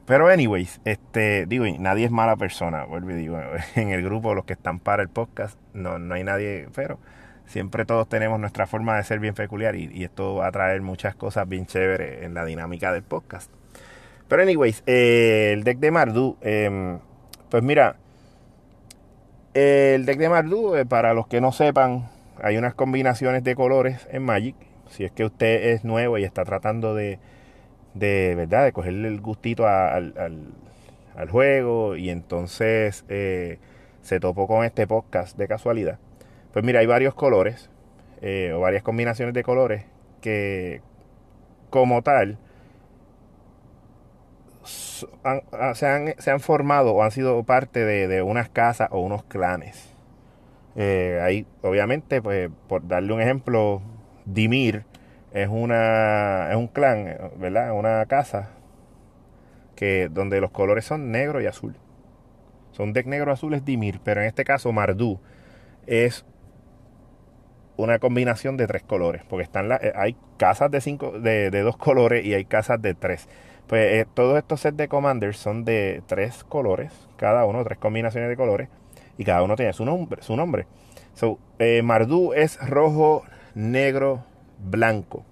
Pero 0.06 0.28
anyways, 0.28 0.80
este, 0.84 1.46
digo, 1.46 1.64
nadie 1.78 2.04
es 2.04 2.10
mala 2.10 2.36
persona, 2.36 2.84
vuelvo 2.84 3.12
y 3.12 3.14
digo, 3.14 3.40
en 3.74 3.90
el 3.90 4.02
grupo 4.02 4.34
los 4.34 4.44
que 4.44 4.52
están 4.52 4.78
para 4.78 5.02
el 5.02 5.08
podcast, 5.08 5.58
no, 5.72 5.98
no 5.98 6.14
hay 6.14 6.24
nadie, 6.24 6.68
pero 6.74 6.98
siempre 7.46 7.86
todos 7.86 8.08
tenemos 8.08 8.38
nuestra 8.38 8.66
forma 8.66 8.96
de 8.96 9.04
ser 9.04 9.18
bien 9.18 9.34
peculiar 9.34 9.76
y, 9.76 10.04
esto 10.04 10.36
va 10.36 10.48
a 10.48 10.52
traer 10.52 10.82
muchas 10.82 11.14
cosas 11.14 11.48
bien 11.48 11.66
chéveres 11.66 12.22
en 12.22 12.34
la 12.34 12.44
dinámica 12.44 12.92
del 12.92 13.02
podcast. 13.02 13.50
Pero 14.28 14.42
anyways, 14.42 14.82
eh, 14.86 15.52
el 15.54 15.64
deck 15.64 15.78
de 15.78 15.90
Mardu, 15.90 16.36
em, 16.42 16.98
pues 17.48 17.62
mira, 17.62 17.96
el 19.54 20.04
deck 20.06 20.18
de 20.18 20.28
Mardu, 20.28 20.76
eh, 20.76 20.84
para 20.84 21.14
los 21.14 21.26
que 21.26 21.40
no 21.40 21.52
sepan, 21.52 22.08
hay 22.42 22.56
unas 22.56 22.74
combinaciones 22.74 23.44
de 23.44 23.54
colores 23.54 24.06
en 24.10 24.24
Magic. 24.24 24.56
Si 24.90 25.04
es 25.04 25.12
que 25.12 25.24
usted 25.24 25.70
es 25.70 25.84
nuevo 25.84 26.18
y 26.18 26.24
está 26.24 26.44
tratando 26.44 26.94
de 26.94 27.18
de 27.94 28.34
verdad, 28.36 28.64
de 28.64 28.72
cogerle 28.72 29.08
el 29.08 29.20
gustito 29.20 29.66
al, 29.66 30.14
al, 31.16 31.30
juego 31.30 31.96
y 31.96 32.10
entonces 32.10 33.04
eh, 33.08 33.58
se 34.02 34.20
topó 34.20 34.46
con 34.46 34.64
este 34.64 34.86
podcast 34.86 35.38
de 35.38 35.48
casualidad. 35.48 35.98
Pues 36.52 36.64
mira, 36.64 36.80
hay 36.80 36.86
varios 36.86 37.14
colores 37.14 37.70
eh, 38.20 38.52
o 38.54 38.60
varias 38.60 38.82
combinaciones 38.82 39.32
de 39.32 39.42
colores 39.42 39.84
que 40.20 40.82
como 41.70 42.02
tal 42.02 42.38
ah, 45.24 45.74
se, 45.74 45.86
han, 45.86 46.14
se, 46.18 46.30
han, 46.30 46.40
formado 46.40 46.92
o 46.92 47.02
han 47.02 47.10
sido 47.10 47.42
parte 47.44 47.84
de, 47.84 48.08
de 48.08 48.22
unas 48.22 48.48
casas 48.48 48.88
o 48.90 49.00
unos 49.00 49.24
clanes. 49.24 49.94
Eh, 50.76 51.20
ahí, 51.22 51.46
obviamente, 51.62 52.20
pues 52.20 52.50
por 52.68 52.86
darle 52.86 53.12
un 53.12 53.20
ejemplo, 53.20 53.82
Dimir 54.24 54.84
es 55.32 55.48
una 55.48 56.48
es 56.50 56.56
un 56.56 56.68
clan, 56.68 57.16
¿verdad? 57.36 57.72
Una 57.72 58.04
casa 58.06 58.50
que 59.76 60.08
donde 60.10 60.40
los 60.40 60.50
colores 60.50 60.84
son 60.84 61.10
negro 61.10 61.40
y 61.40 61.46
azul. 61.46 61.76
Son 62.72 62.92
deck 62.92 63.06
negro 63.06 63.32
azul 63.32 63.54
es 63.54 63.64
Dimir, 63.64 64.00
pero 64.02 64.20
en 64.20 64.26
este 64.26 64.44
caso 64.44 64.72
Mardu 64.72 65.20
es 65.86 66.24
una 67.76 67.98
combinación 67.98 68.56
de 68.56 68.66
tres 68.66 68.82
colores, 68.82 69.22
porque 69.28 69.44
están 69.44 69.70
eh, 69.72 69.92
hay 69.94 70.16
casas 70.36 70.70
de 70.70 70.80
cinco 70.80 71.18
de, 71.18 71.50
dos 71.50 71.76
colores 71.76 72.24
y 72.24 72.34
hay 72.34 72.44
casas 72.44 72.80
de 72.80 72.94
tres. 72.94 73.28
Pues 73.66 73.92
eh, 73.92 74.06
todos 74.14 74.36
estos 74.38 74.60
sets 74.60 74.76
de 74.76 74.88
commanders 74.88 75.38
son 75.38 75.64
de 75.64 76.02
tres 76.06 76.44
colores, 76.44 76.92
cada 77.16 77.44
uno 77.46 77.64
tres 77.64 77.78
combinaciones 77.78 78.28
de 78.28 78.36
colores 78.36 78.68
y 79.16 79.24
cada 79.24 79.42
uno 79.42 79.56
tiene 79.56 79.72
su 79.72 79.84
nombre, 79.84 80.22
su 80.22 80.36
nombre. 80.36 80.66
So, 81.14 81.38
eh, 81.58 81.82
Mardu 81.82 82.32
es 82.32 82.58
rojo, 82.68 83.24
negro, 83.54 84.24
blanco. 84.58 85.24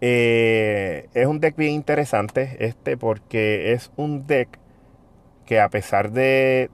Es 0.00 1.26
un 1.26 1.38
deck 1.38 1.54
bien 1.54 1.74
interesante 1.74 2.56
este 2.58 2.96
porque 2.96 3.72
es 3.72 3.92
un 3.94 4.26
deck 4.26 4.58
que 5.46 5.60
a 5.60 5.68
pesar 5.68 6.10
de 6.10 6.70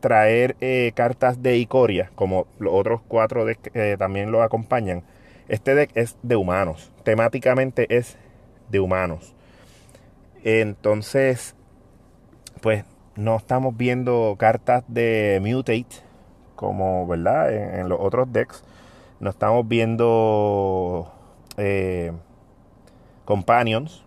traer 0.00 0.56
eh, 0.60 0.92
cartas 0.94 1.42
de 1.42 1.56
Icoria, 1.58 2.10
como 2.14 2.46
los 2.58 2.72
otros 2.72 3.00
cuatro 3.06 3.44
decks 3.44 3.70
que 3.72 3.96
también 3.96 4.30
lo 4.30 4.42
acompañan, 4.42 5.02
este 5.48 5.74
deck 5.74 5.90
es 5.94 6.16
de 6.22 6.36
humanos. 6.36 6.92
Temáticamente 7.04 7.86
es 7.96 8.16
de 8.68 8.80
humanos. 8.80 9.34
Entonces, 10.44 11.54
pues 12.60 12.84
no 13.16 13.36
estamos 13.36 13.76
viendo 13.76 14.36
cartas 14.38 14.84
de 14.88 15.40
Mutate 15.42 15.86
como, 16.54 17.06
¿verdad? 17.06 17.52
En, 17.78 17.88
los 17.88 17.98
otros 18.00 18.32
decks. 18.32 18.64
No 19.20 19.30
estamos 19.30 19.66
viendo 19.66 21.12
eh, 21.56 22.12
Companions. 23.24 24.04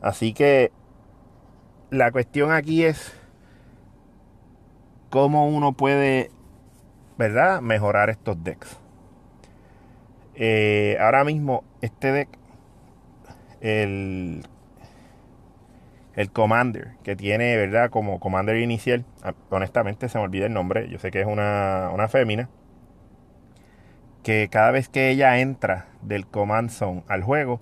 Así 0.00 0.32
que 0.32 0.72
la 1.90 2.12
cuestión 2.12 2.52
aquí 2.52 2.84
es 2.84 3.12
cómo 5.10 5.46
uno 5.46 5.72
puede, 5.72 6.30
¿verdad?, 7.18 7.60
mejorar 7.60 8.10
estos 8.10 8.42
decks. 8.42 8.78
Eh, 10.34 10.96
ahora 11.00 11.24
mismo, 11.24 11.64
este 11.82 12.12
deck, 12.12 12.28
el, 13.60 14.46
el 16.14 16.30
Commander, 16.32 16.92
que 17.02 17.16
tiene, 17.16 17.56
¿verdad?, 17.56 17.90
como 17.90 18.20
Commander 18.20 18.56
inicial, 18.56 19.04
ah, 19.22 19.34
honestamente 19.50 20.08
se 20.08 20.18
me 20.18 20.24
olvida 20.24 20.46
el 20.46 20.54
nombre, 20.54 20.88
yo 20.88 20.98
sé 20.98 21.10
que 21.10 21.20
es 21.20 21.26
una, 21.26 21.90
una 21.92 22.08
fémina 22.08 22.48
que 24.22 24.48
cada 24.50 24.70
vez 24.70 24.88
que 24.88 25.10
ella 25.10 25.38
entra 25.38 25.86
del 26.02 26.26
Command 26.26 26.70
Zone 26.70 27.04
al 27.08 27.22
juego, 27.22 27.60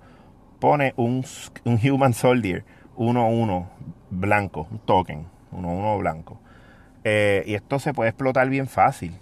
pone 0.59 0.93
un, 0.97 1.25
un 1.63 1.79
Human 1.83 2.13
Soldier 2.13 2.65
1-1 2.97 3.69
blanco, 4.09 4.67
un 4.69 4.79
token 4.79 5.27
1-1 5.51 5.99
blanco. 5.99 6.39
Eh, 7.11 7.43
y 7.47 7.55
esto 7.55 7.79
se 7.79 7.93
puede 7.93 8.11
explotar 8.11 8.49
bien 8.49 8.67
fácil. 8.67 9.13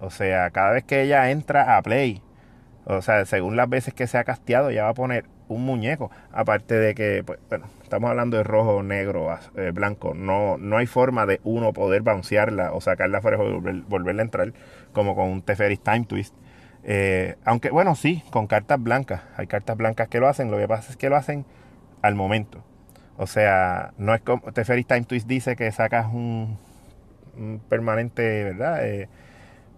O 0.00 0.10
sea, 0.10 0.50
cada 0.50 0.72
vez 0.72 0.84
que 0.84 1.02
ella 1.02 1.30
entra 1.30 1.76
a 1.76 1.82
play, 1.82 2.22
O 2.84 3.02
sea, 3.02 3.24
según 3.24 3.56
las 3.56 3.68
veces 3.68 3.94
que 3.94 4.06
se 4.06 4.18
ha 4.18 4.24
casteado, 4.24 4.70
ya 4.70 4.84
va 4.84 4.90
a 4.90 4.94
poner 4.94 5.24
un 5.48 5.64
muñeco. 5.64 6.10
Aparte 6.32 6.74
de 6.74 6.94
que, 6.94 7.22
pues, 7.24 7.38
bueno, 7.48 7.66
estamos 7.82 8.10
hablando 8.10 8.36
de 8.36 8.42
rojo, 8.44 8.82
negro, 8.82 9.38
eh, 9.56 9.70
blanco. 9.72 10.14
No, 10.14 10.58
no 10.58 10.76
hay 10.78 10.86
forma 10.86 11.26
de 11.26 11.40
uno 11.44 11.72
poder 11.72 12.02
bouncearla 12.02 12.72
o 12.72 12.80
sacarla 12.80 13.20
fuera 13.22 13.38
y 13.42 13.84
volverla 13.88 14.22
a 14.22 14.24
entrar 14.24 14.52
como 14.92 15.14
con 15.14 15.28
un 15.28 15.42
Teferis 15.42 15.80
Time 15.80 16.04
Twist. 16.06 16.34
Eh, 16.84 17.36
aunque, 17.44 17.70
bueno, 17.70 17.94
sí, 17.94 18.22
con 18.30 18.46
cartas 18.46 18.82
blancas. 18.82 19.22
Hay 19.36 19.46
cartas 19.46 19.76
blancas 19.76 20.08
que 20.08 20.20
lo 20.20 20.28
hacen. 20.28 20.50
Lo 20.50 20.58
que 20.58 20.68
pasa 20.68 20.90
es 20.90 20.96
que 20.96 21.08
lo 21.10 21.16
hacen 21.16 21.46
al 22.02 22.14
momento. 22.14 22.62
O 23.16 23.26
sea, 23.26 23.92
no 23.98 24.14
es 24.14 24.20
como 24.22 24.52
Teferis 24.52 24.86
Time 24.86 25.04
Twist 25.04 25.28
dice 25.28 25.56
que 25.56 25.70
sacas 25.72 26.06
un, 26.12 26.58
permanente, 27.68 28.44
¿verdad? 28.44 28.86
Eh, 28.86 29.08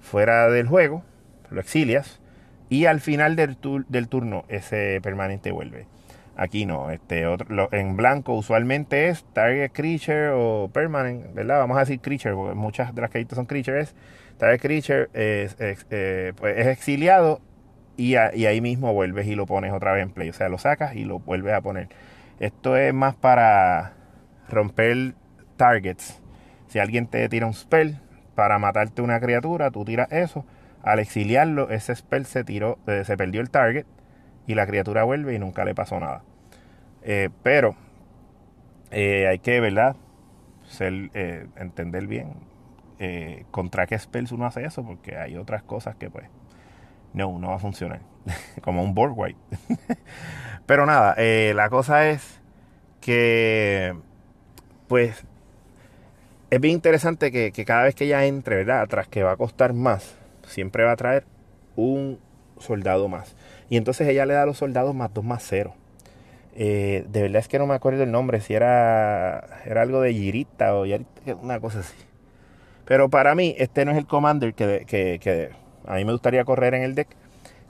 fuera 0.01 0.49
del 0.49 0.67
juego, 0.67 1.03
lo 1.51 1.61
exilias 1.61 2.21
y 2.69 2.87
al 2.87 3.01
final 3.01 3.37
del, 3.37 3.57
turno 3.57 4.45
ese 4.49 5.01
permanente 5.03 5.51
vuelve. 5.51 5.87
Aquí 6.35 6.65
no, 6.65 6.91
este 6.91 7.27
otro, 7.27 7.69
en 7.73 7.97
blanco 7.97 8.33
usualmente 8.33 9.09
es 9.09 9.25
target 9.35 9.73
creature 9.73 10.31
o 10.31 10.71
permanent, 10.73 11.35
¿verdad? 11.35 11.59
Vamos 11.59 11.77
a 11.77 11.81
decir 11.81 12.01
creature, 12.01 12.35
porque 12.35 12.55
muchas 12.55 12.95
de 12.95 13.03
las 13.03 13.11
cartas 13.11 13.37
son 13.37 13.45
creatures. 13.45 13.95
Target 14.39 14.61
creature 14.61 15.11
es, 15.13 15.57
eh, 15.61 16.33
pues 16.37 16.59
es 16.59 16.67
exiliado 16.69 17.43
y, 17.97 18.17
ahí 18.17 18.61
mismo 18.61 18.95
vuelves 18.95 19.27
y 19.27 19.35
lo 19.35 19.45
pones 19.45 19.73
otra 19.73 19.93
vez 19.93 20.05
en 20.05 20.11
play. 20.11 20.31
O 20.31 20.33
sea, 20.33 20.49
lo 20.49 20.57
sacas 20.57 20.97
y 20.97 21.05
lo 21.05 21.19
vuelves 21.19 21.53
a 21.53 21.61
poner. 21.61 21.89
Esto 22.41 22.77
es 22.77 22.95
más 22.95 23.15
para 23.15 23.93
romper 24.49 25.15
targets. 25.57 26.22
Si 26.73 26.79
alguien 26.79 27.07
te 27.07 27.29
tira 27.29 27.47
un 27.47 27.53
spell 27.53 27.99
para 28.35 28.59
matarte 28.59 29.03
una 29.03 29.21
criatura, 29.21 29.71
tú 29.71 29.85
tiras 29.85 30.11
eso. 30.11 30.47
Al 30.83 31.01
exiliarlo, 31.01 31.69
ese 31.69 31.95
spell 31.95 32.25
se 32.25 32.45
tiró, 32.45 32.79
eh, 32.87 33.03
se 33.05 33.15
perdió 33.19 33.43
el 33.43 33.51
target 33.51 33.85
y 34.47 34.55
la 34.55 34.67
criatura 34.67 35.05
vuelve 35.05 35.35
y 35.35 35.39
nunca 35.39 35.67
le 35.67 35.75
pasó 35.75 36.01
nada. 36.01 36.23
Eh, 37.03 37.29
pero 37.43 37.75
eh, 38.91 39.27
hay 39.29 39.39
que, 39.41 39.61
¿verdad? 39.61 39.97
Entender 40.81 42.07
bien 42.07 42.37
contra 43.51 43.87
qué 43.87 43.99
spells 43.99 44.33
uno 44.33 44.47
hace 44.47 44.65
eso, 44.65 44.83
porque 44.83 45.19
hay 45.19 45.37
otras 45.37 45.63
cosas 45.63 45.97
que 45.97 46.09
pues 46.09 46.27
no, 47.13 47.39
no 47.39 47.49
va 47.49 47.57
a 47.57 47.59
funcionar. 47.59 48.01
Como 48.63 48.83
un 48.83 48.95
board 48.95 49.13
white. 49.15 49.39
pero 50.67 50.87
nada, 50.87 51.17
la 51.19 51.69
cosa 51.69 52.09
es 52.09 52.41
que 53.03 53.95
pues 54.89 55.27
es 56.53 56.61
bien 56.61 56.75
interesante 56.75 57.33
que, 57.33 57.51
cada 57.65 57.85
vez 57.85 57.95
que 57.95 58.05
ella 58.05 58.27
entre, 58.27 58.57
¿verdad? 58.57 58.87
Tras 58.87 59.09
que 59.09 59.23
va 59.23 59.33
a 59.33 59.37
costar 59.39 59.73
más, 59.73 60.15
siempre 60.47 60.85
va 60.85 60.93
a 60.93 60.97
traer 60.97 61.25
un 61.77 62.19
soldado 62.59 63.09
más. 63.09 63.35
Y 63.71 63.79
entonces 63.79 64.07
ella 64.07 64.27
le 64.27 64.35
da 64.35 64.43
a 64.43 64.47
los 64.47 64.59
soldados 64.59 64.95
más 64.95 65.15
2 65.15 65.25
más 65.25 65.43
0. 65.49 65.75
Eh, 66.55 67.07
de 67.09 67.23
verdad 67.23 67.39
es 67.39 67.49
que 67.49 67.59
no 67.59 67.67
me 67.67 67.73
acuerdo 67.73 68.03
el 68.03 68.13
nombre, 68.13 68.43
si 68.43 68.53
era, 68.53 69.63
era 69.65 69.81
algo 69.81 70.03
de 70.03 70.13
Girita 70.13 70.75
o 70.77 70.85
una 71.41 71.59
cosa 71.59 71.79
así. 71.79 71.97
Pero 72.85 73.09
para 73.09 73.35
mí, 73.35 73.55
este 73.57 73.87
no 73.87 73.93
es 73.93 73.97
el 73.97 74.07
commander 74.07 74.53
que, 74.53 74.85
que, 74.87 75.53
a 75.87 75.95
mí 75.95 76.05
me 76.05 76.13
gustaría 76.13 76.45
correr 76.45 76.75
en 76.75 76.83
el 76.83 76.95
deck. 76.95 77.09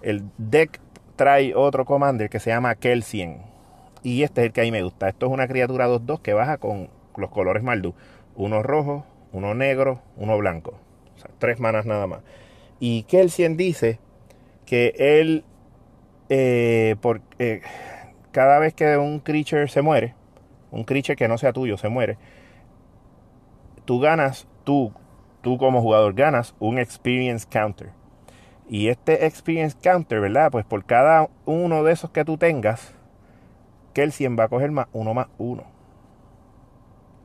El 0.03 0.25
deck 0.39 0.81
trae 1.15 1.55
otro 1.55 1.85
commander 1.85 2.29
que 2.29 2.41
se 2.41 2.51
llama 2.51 2.75
Kelsien. 2.75 3.43
Y 4.03 4.25
este 4.25 4.41
es 4.41 4.47
el 4.49 4.53
que 4.53 4.63
a 4.63 4.65
mí 4.65 4.73
me 4.73 4.83
gusta. 4.83 5.09
Esto 5.09 5.27
es 5.27 5.33
una 5.33 5.47
criatura 5.47 5.87
2-2 5.87 6.21
que 6.21 6.33
baja 6.33 6.59
con 6.59 6.89
los 7.17 7.31
colores 7.31 7.63
Maldu. 7.63 7.95
Uno 8.37 8.63
rojo, 8.63 9.05
uno 9.33 9.55
negro, 9.55 10.01
uno 10.17 10.37
blanco. 10.39 10.79
O 11.17 11.19
sea, 11.19 11.31
tres 11.39 11.61
manas 11.61 11.87
nada 11.87 12.07
más. 12.07 12.21
Y 12.81 13.05
Kelsien 13.05 13.57
dice 13.57 13.99
que 14.67 14.95
él, 14.97 15.45
eh, 16.29 16.97
por, 17.01 17.21
eh, 17.39 17.63
cada 18.33 18.59
vez 18.59 18.75
que 18.75 18.97
un 18.97 19.21
creature 19.21 19.69
se 19.69 19.83
muere, 19.83 20.15
un 20.71 20.85
creature 20.85 21.17
que 21.17 21.29
no 21.29 21.39
sea 21.39 21.53
tuyo 21.53 21.77
se 21.77 21.89
muere, 21.89 22.17
tú 23.85 24.01
ganas, 24.01 24.47
tú, 24.65 24.93
tú 25.43 25.59
como 25.59 25.83
jugador 25.83 26.15
ganas 26.15 26.55
un 26.59 26.79
experience 26.79 27.47
counter. 27.49 27.91
Y 28.69 28.89
este 28.89 29.27
experience 29.27 29.77
counter, 29.81 30.21
¿verdad? 30.21 30.51
Pues 30.51 30.65
por 30.65 30.85
cada 30.85 31.29
uno 31.45 31.85
de 31.85 31.93
esos 31.93 32.11
que 32.11 32.25
tú 32.25 32.39
tengas, 32.39 32.95
Kelsien 33.93 34.39
va 34.39 34.45
a 34.45 34.49
coger 34.49 34.71
más 34.71 34.87
uno 34.93 35.13
más 35.15 35.29
uno. 35.39 35.65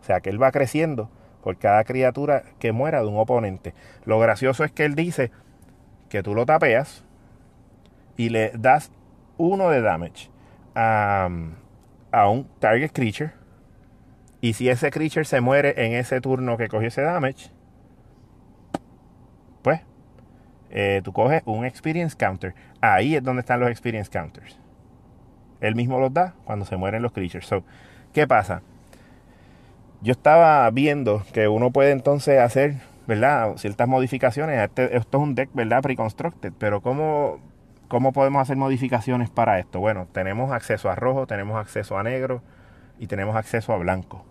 O 0.01 0.03
sea 0.03 0.21
que 0.21 0.29
él 0.29 0.41
va 0.41 0.51
creciendo 0.51 1.09
por 1.43 1.57
cada 1.57 1.83
criatura 1.83 2.43
que 2.59 2.71
muera 2.71 3.01
de 3.01 3.07
un 3.07 3.17
oponente. 3.17 3.73
Lo 4.05 4.19
gracioso 4.19 4.63
es 4.63 4.71
que 4.71 4.85
él 4.85 4.95
dice 4.95 5.31
que 6.09 6.23
tú 6.23 6.35
lo 6.35 6.45
tapeas 6.45 7.03
y 8.15 8.29
le 8.29 8.51
das 8.51 8.91
uno 9.37 9.69
de 9.69 9.81
damage 9.81 10.29
a, 10.75 11.29
un 12.27 12.47
target 12.59 12.91
creature. 12.91 13.31
Y 14.41 14.53
si 14.53 14.69
ese 14.69 14.91
creature 14.91 15.25
se 15.25 15.41
muere 15.41 15.73
en 15.85 15.93
ese 15.93 16.21
turno 16.21 16.57
que 16.57 16.67
cogió 16.67 16.87
ese 16.87 17.01
damage, 17.01 17.49
pues 19.61 19.81
eh, 20.69 21.01
tú 21.03 21.11
coges 21.13 21.41
un 21.45 21.65
experience 21.65 22.15
counter. 22.15 22.53
Ahí 22.81 23.15
es 23.15 23.23
donde 23.23 23.41
están 23.41 23.59
los 23.59 23.69
experience 23.69 24.09
counters. 24.11 24.59
Él 25.59 25.75
mismo 25.75 25.99
los 25.99 26.13
da 26.13 26.35
cuando 26.45 26.65
se 26.65 26.77
mueren 26.77 27.01
los 27.01 27.11
creatures. 27.11 27.47
So, 27.47 27.63
¿Qué 28.13 28.27
pasa? 28.27 28.61
Yo 30.01 30.11
estaba 30.11 30.69
viendo 30.71 31.23
que 31.33 31.47
uno 31.47 31.71
puede 31.71 31.91
entonces 31.91 32.39
hacer 32.39 32.75
¿verdad? 33.07 33.55
Ciertas 33.55 33.87
modificaciones. 33.87 34.61
Este, 34.61 34.95
esto 34.97 35.17
es 35.17 35.23
un 35.23 35.33
deck, 35.33 35.49
¿verdad? 35.53 35.81
Pre-constructed. 35.81 36.53
Pero 36.59 36.81
¿cómo, 36.81 37.39
¿cómo 37.87 38.11
podemos 38.11 38.41
hacer 38.41 38.57
modificaciones 38.57 39.29
para 39.29 39.57
esto? 39.59 39.79
Bueno, 39.79 40.07
tenemos 40.11 40.51
acceso 40.51 40.89
a 40.91 40.95
rojo, 40.95 41.25
tenemos 41.25 41.57
acceso 41.57 41.97
a 41.97 42.03
negro 42.03 42.43
y 42.99 43.07
tenemos 43.07 43.35
acceso 43.35 43.73
a 43.73 43.77
blanco. 43.77 44.25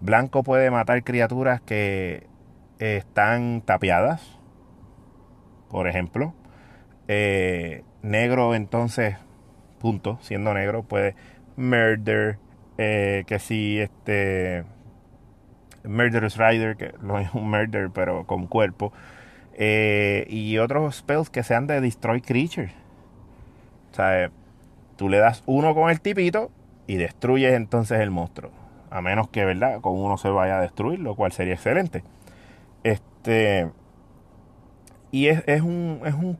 Blanco 0.00 0.42
puede 0.44 0.70
matar 0.70 1.02
criaturas 1.02 1.60
que 1.60 2.26
están 2.78 3.62
tapiadas, 3.62 4.38
por 5.68 5.88
ejemplo. 5.88 6.34
Eh, 7.08 7.82
negro, 8.02 8.54
entonces, 8.54 9.16
punto, 9.80 10.18
siendo 10.22 10.54
negro, 10.54 10.84
puede 10.84 11.16
murder, 11.56 12.38
eh, 12.78 13.24
que 13.26 13.38
si 13.38 13.80
este 13.80 14.64
Murderous 15.84 16.36
Rider, 16.36 16.76
que 16.76 16.94
no 17.02 17.18
es 17.18 17.32
un 17.34 17.50
murder, 17.50 17.90
pero 17.90 18.26
con 18.26 18.46
cuerpo. 18.46 18.92
Eh, 19.56 20.26
y 20.28 20.58
otros 20.58 20.96
spells 20.96 21.30
que 21.30 21.42
sean 21.42 21.66
de 21.66 21.80
Destroy 21.80 22.20
Creatures. 22.20 22.72
O 23.92 23.94
sea, 23.94 24.30
tú 24.96 25.08
le 25.08 25.18
das 25.18 25.42
uno 25.46 25.74
con 25.74 25.90
el 25.90 26.00
tipito 26.00 26.50
y 26.86 26.96
destruyes 26.96 27.54
entonces 27.54 28.00
el 28.00 28.10
monstruo. 28.10 28.50
A 28.90 29.00
menos 29.00 29.28
que, 29.28 29.44
¿verdad? 29.44 29.80
Con 29.80 29.98
uno 29.98 30.18
se 30.18 30.28
vaya 30.28 30.58
a 30.58 30.60
destruir, 30.60 31.00
lo 31.00 31.14
cual 31.14 31.32
sería 31.32 31.54
excelente. 31.54 32.02
Este. 32.82 33.70
Y 35.10 35.28
es, 35.28 35.44
es, 35.46 35.62
un, 35.62 36.00
es, 36.04 36.14
un, 36.14 36.38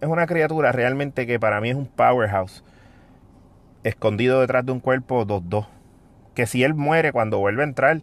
es 0.00 0.08
una 0.08 0.26
criatura 0.26 0.72
realmente 0.72 1.26
que 1.26 1.38
para 1.38 1.60
mí 1.60 1.70
es 1.70 1.76
un 1.76 1.86
powerhouse. 1.86 2.64
Escondido 3.84 4.40
detrás 4.40 4.66
de 4.66 4.72
un 4.72 4.80
cuerpo 4.80 5.24
2-2. 5.24 5.66
Que 6.34 6.46
si 6.46 6.64
él 6.64 6.74
muere 6.74 7.12
cuando 7.12 7.38
vuelve 7.38 7.62
a 7.62 7.66
entrar 7.66 8.02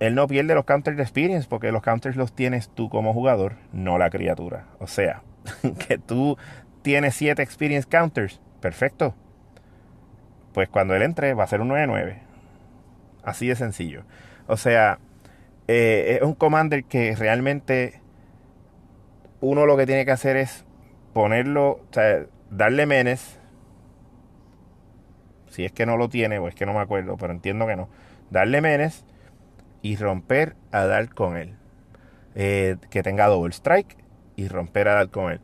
él 0.00 0.14
no 0.14 0.26
pierde 0.26 0.54
los 0.54 0.64
counters 0.64 0.96
de 0.96 1.02
experience 1.02 1.46
porque 1.48 1.72
los 1.72 1.82
counters 1.82 2.16
los 2.16 2.34
tienes 2.34 2.68
tú 2.68 2.88
como 2.88 3.12
jugador, 3.12 3.56
no 3.72 3.98
la 3.98 4.10
criatura. 4.10 4.66
O 4.78 4.86
sea, 4.86 5.22
que 5.88 5.98
tú 5.98 6.36
tienes 6.82 7.14
7 7.14 7.42
experience 7.42 7.88
counters, 7.88 8.40
perfecto. 8.60 9.14
Pues 10.52 10.68
cuando 10.68 10.94
él 10.94 11.02
entre 11.02 11.34
va 11.34 11.44
a 11.44 11.48
ser 11.48 11.60
un 11.60 11.70
9-9. 11.70 12.18
Así 13.24 13.48
de 13.48 13.56
sencillo. 13.56 14.04
O 14.46 14.56
sea, 14.56 14.98
eh, 15.68 16.18
es 16.20 16.22
un 16.22 16.34
commander 16.34 16.84
que 16.84 17.16
realmente 17.16 18.00
uno 19.40 19.66
lo 19.66 19.76
que 19.76 19.86
tiene 19.86 20.04
que 20.04 20.10
hacer 20.10 20.36
es 20.36 20.64
ponerlo, 21.12 21.70
o 21.70 21.86
sea, 21.90 22.26
darle 22.50 22.86
menes. 22.86 23.38
Si 25.48 25.64
es 25.64 25.72
que 25.72 25.86
no 25.86 25.96
lo 25.96 26.08
tiene, 26.08 26.38
o 26.38 26.48
es 26.48 26.54
que 26.54 26.66
no 26.66 26.74
me 26.74 26.80
acuerdo, 26.80 27.16
pero 27.16 27.32
entiendo 27.32 27.66
que 27.66 27.76
no. 27.76 27.88
Darle 28.30 28.60
menes 28.60 29.04
y 29.84 29.96
romper 29.96 30.56
a 30.72 30.86
dar 30.86 31.10
con 31.10 31.36
él. 31.36 31.56
Eh, 32.34 32.76
que 32.88 33.02
tenga 33.02 33.26
double 33.26 33.52
strike 33.52 33.98
y 34.34 34.48
romper 34.48 34.88
a 34.88 34.94
dar 34.94 35.10
con 35.10 35.30
él. 35.30 35.40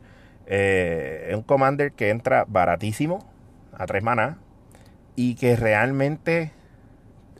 Eh, 0.47 1.27
es 1.29 1.35
un 1.35 1.43
commander 1.43 1.91
que 1.91 2.09
entra 2.09 2.45
baratísimo, 2.47 3.19
a 3.71 3.85
3 3.85 4.01
maná, 4.01 4.39
y 5.15 5.35
que 5.35 5.55
realmente 5.55 6.51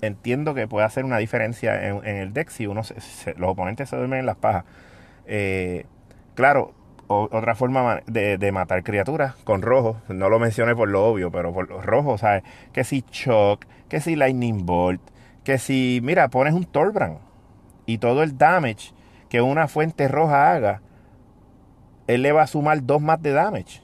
entiendo 0.02 0.54
que 0.54 0.68
puede 0.68 0.86
hacer 0.86 1.04
una 1.04 1.18
diferencia 1.18 1.90
en, 1.90 2.06
el 2.06 2.34
deck 2.34 2.50
si 2.50 2.68
uno 2.68 2.82
los 3.36 3.50
oponentes 3.50 3.90
se 3.90 3.98
duermen 3.98 4.20
en 4.20 4.26
las 4.28 4.38
pajas. 4.38 4.66
Eh, 5.26 5.88
claro, 6.36 6.76
otra 7.08 7.56
forma 7.56 8.02
de, 8.06 8.38
de, 8.38 8.52
matar 8.52 8.84
criaturas 8.84 9.34
con 9.44 9.64
rojo, 9.64 10.00
no 10.08 10.30
lo 10.30 10.38
mencioné 10.38 10.76
por 10.76 10.88
lo 10.88 11.04
obvio, 11.04 11.32
pero 11.32 11.52
por 11.52 11.68
los 11.68 11.84
rojos, 11.84 12.22
¿sabes? 12.22 12.44
Que 12.74 12.84
si 12.84 13.04
Shock, 13.12 13.66
que 13.90 14.00
si 14.00 14.16
Lightning 14.16 14.68
Bolt, 14.68 15.02
que 15.52 15.58
si, 15.58 16.00
mira, 16.02 16.30
pones 16.30 16.54
un 16.54 16.64
Torbrand 16.64 17.18
y 17.86 17.98
todo 17.98 18.24
el 18.24 18.38
damage 18.38 18.94
que 19.28 19.42
una 19.42 19.68
fuente 19.68 20.08
roja 20.08 20.54
haga, 20.54 20.82
él 22.08 22.22
le 22.22 22.32
va 22.32 22.44
a 22.44 22.48
sumar 22.48 22.86
dos 22.86 23.02
más 23.02 23.22
de 23.22 23.34
damage. 23.34 23.82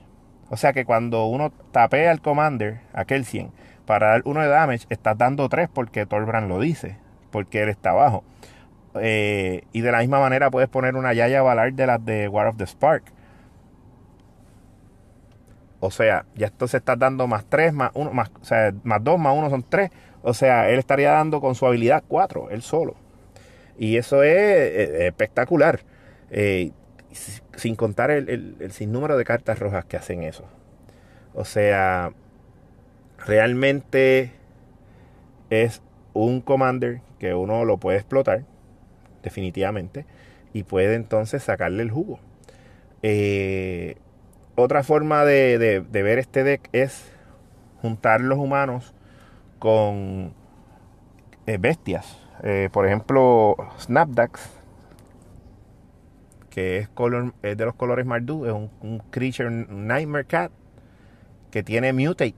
O 0.50 0.56
sea 0.56 0.72
que 0.72 0.86
cuando 0.86 1.26
uno 1.26 1.52
tapea 1.74 2.10
al 2.10 2.22
Commander, 2.22 2.80
aquel 2.94 3.26
100, 3.26 3.52
para 3.86 4.12
dar 4.12 4.22
uno 4.24 4.40
de 4.40 4.48
damage, 4.48 4.86
estás 4.88 5.18
dando 5.18 5.50
3 5.50 5.68
porque 5.74 6.06
Torbrand 6.06 6.48
lo 6.48 6.62
dice, 6.62 7.00
porque 7.32 7.64
él 7.64 7.68
está 7.68 7.90
abajo. 7.90 8.24
Eh, 9.02 9.64
y 9.74 9.82
de 9.82 9.92
la 9.92 10.00
misma 10.00 10.22
manera 10.22 10.50
puedes 10.50 10.70
poner 10.70 10.96
una 10.96 11.12
Yaya 11.12 11.42
Valar 11.42 11.74
de 11.74 11.86
las 11.86 12.06
de 12.06 12.30
War 12.30 12.48
of 12.48 12.56
the 12.56 12.66
Spark. 12.66 13.12
O 15.82 15.92
sea, 15.92 16.26
ya 16.34 16.48
esto 16.48 16.66
se 16.70 16.78
está 16.78 16.96
dando 16.96 17.28
más 17.28 17.44
3, 17.44 17.74
más 17.74 17.92
1, 17.94 18.14
más, 18.14 18.32
o 18.42 18.46
sea, 18.46 18.74
más 18.86 19.04
2, 19.04 19.20
más 19.20 19.36
1 19.36 19.50
son 19.50 19.64
3. 19.64 19.92
O 20.28 20.34
sea, 20.34 20.70
él 20.70 20.78
estaría 20.78 21.12
dando 21.12 21.40
con 21.40 21.56
su 21.56 21.66
habilidad 21.66 22.04
4, 22.06 22.50
él 22.50 22.62
solo. 22.62 22.96
Y 23.78 23.96
eso 23.96 24.24
es 24.24 24.36
eh, 24.36 25.08
espectacular. 25.08 25.80
Eh, 26.32 26.72
sin 27.56 27.78
contar 27.78 28.12
el, 28.12 28.58
sinnúmero 28.72 29.16
de 29.16 29.24
cartas 29.24 29.58
rojas 29.58 29.86
que 29.86 29.96
hacen 29.96 30.24
eso. 30.24 30.44
O 31.34 31.46
sea, 31.46 32.12
realmente 33.26 34.34
es 35.50 35.82
un 36.12 36.42
commander 36.42 37.00
que 37.20 37.34
uno 37.34 37.64
lo 37.64 37.78
puede 37.78 38.00
explotar, 38.00 38.44
definitivamente, 39.24 40.06
y 40.52 40.64
puede 40.64 40.96
entonces 40.96 41.42
sacarle 41.42 41.84
el 41.84 41.92
jugo. 41.92 42.20
Eh, 43.02 43.96
otra 44.56 44.84
forma 44.84 45.24
de, 45.24 45.86
ver 45.90 46.20
este 46.20 46.44
deck 46.44 46.68
es 46.74 47.14
juntar 47.82 48.20
los 48.20 48.38
humanos 48.38 48.94
con 49.60 50.34
eh, 51.46 51.58
bestias. 51.58 52.18
Eh, 52.44 52.70
por 52.72 52.86
ejemplo, 52.86 53.56
Snapdax, 53.80 54.50
que 56.50 56.78
es, 56.78 56.90
color, 56.90 57.34
de 57.42 57.66
los 57.66 57.76
colores 57.76 58.06
Mardu, 58.06 58.46
es 58.46 58.52
un, 58.52 59.00
creature 59.10 59.50
Nightmare 59.50 60.26
Cat 60.26 60.52
que 61.52 61.64
tiene 61.64 61.94
mutate. 61.94 62.36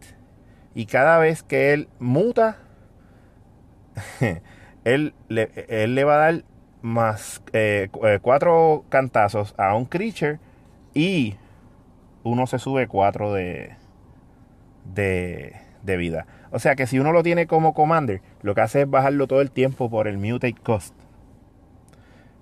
Y 0.75 0.85
cada 0.85 1.17
vez 1.17 1.43
que 1.43 1.73
él 1.73 1.89
muta, 1.99 2.57
él, 4.83 5.13
le, 5.27 6.03
va 6.03 6.13
a 6.15 6.17
dar 6.17 6.43
más 6.81 7.41
eh, 7.53 7.89
cuatro 8.21 8.85
cantazos 8.89 9.53
a 9.57 9.75
un 9.75 9.85
creature 9.85 10.39
y 10.93 11.35
uno 12.23 12.47
se 12.47 12.59
sube 12.59 12.87
cuatro 12.87 13.33
de, 13.33 13.75
de, 14.85 15.97
vida. 15.97 16.25
O 16.51 16.59
sea 16.59 16.75
que 16.75 16.87
si 16.87 16.99
uno 16.99 17.11
lo 17.11 17.23
tiene 17.23 17.47
como 17.47 17.73
commander, 17.73 18.21
lo 18.41 18.55
que 18.55 18.61
hace 18.61 18.81
es 18.81 18.89
bajarlo 18.89 19.27
todo 19.27 19.41
el 19.41 19.51
tiempo 19.51 19.89
por 19.89 20.07
el 20.07 20.17
mutate 20.17 20.55
cost. 20.63 20.95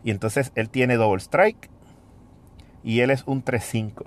Y 0.03 0.11
entonces 0.11 0.51
él 0.55 0.69
tiene 0.69 0.95
double 0.95 1.19
strike. 1.19 1.69
Y 2.83 3.01
él 3.01 3.11
es 3.11 3.23
un 3.25 3.43
3-5. 3.43 4.05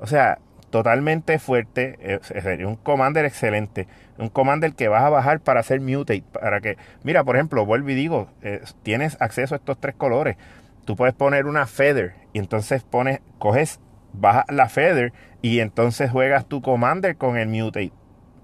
O 0.00 0.06
sea, 0.06 0.38
totalmente 0.70 1.38
fuerte. 1.38 1.96
Eh, 2.00 2.18
sería 2.22 2.66
un 2.66 2.76
commander 2.76 3.24
excelente. 3.24 3.86
Un 4.18 4.28
commander 4.28 4.74
que 4.74 4.88
vas 4.88 5.04
a 5.04 5.10
bajar 5.10 5.40
para 5.40 5.60
hacer 5.60 5.80
mutate. 5.80 6.24
Para 6.32 6.60
que, 6.60 6.76
mira, 7.04 7.22
por 7.22 7.36
ejemplo, 7.36 7.64
vuelvo 7.64 7.90
y 7.90 7.94
digo, 7.94 8.28
eh, 8.42 8.62
tienes 8.82 9.16
acceso 9.20 9.54
a 9.54 9.58
estos 9.58 9.78
tres 9.78 9.94
colores. 9.94 10.36
Tú 10.84 10.96
puedes 10.96 11.14
poner 11.14 11.46
una 11.46 11.66
feather 11.66 12.14
y 12.32 12.40
entonces 12.40 12.82
pones, 12.82 13.20
coges, 13.38 13.80
bajas 14.12 14.44
la 14.48 14.68
feather 14.68 15.12
y 15.42 15.60
entonces 15.60 16.10
juegas 16.10 16.46
tu 16.46 16.62
commander 16.62 17.16
con 17.16 17.36
el 17.36 17.48
mutate. 17.48 17.92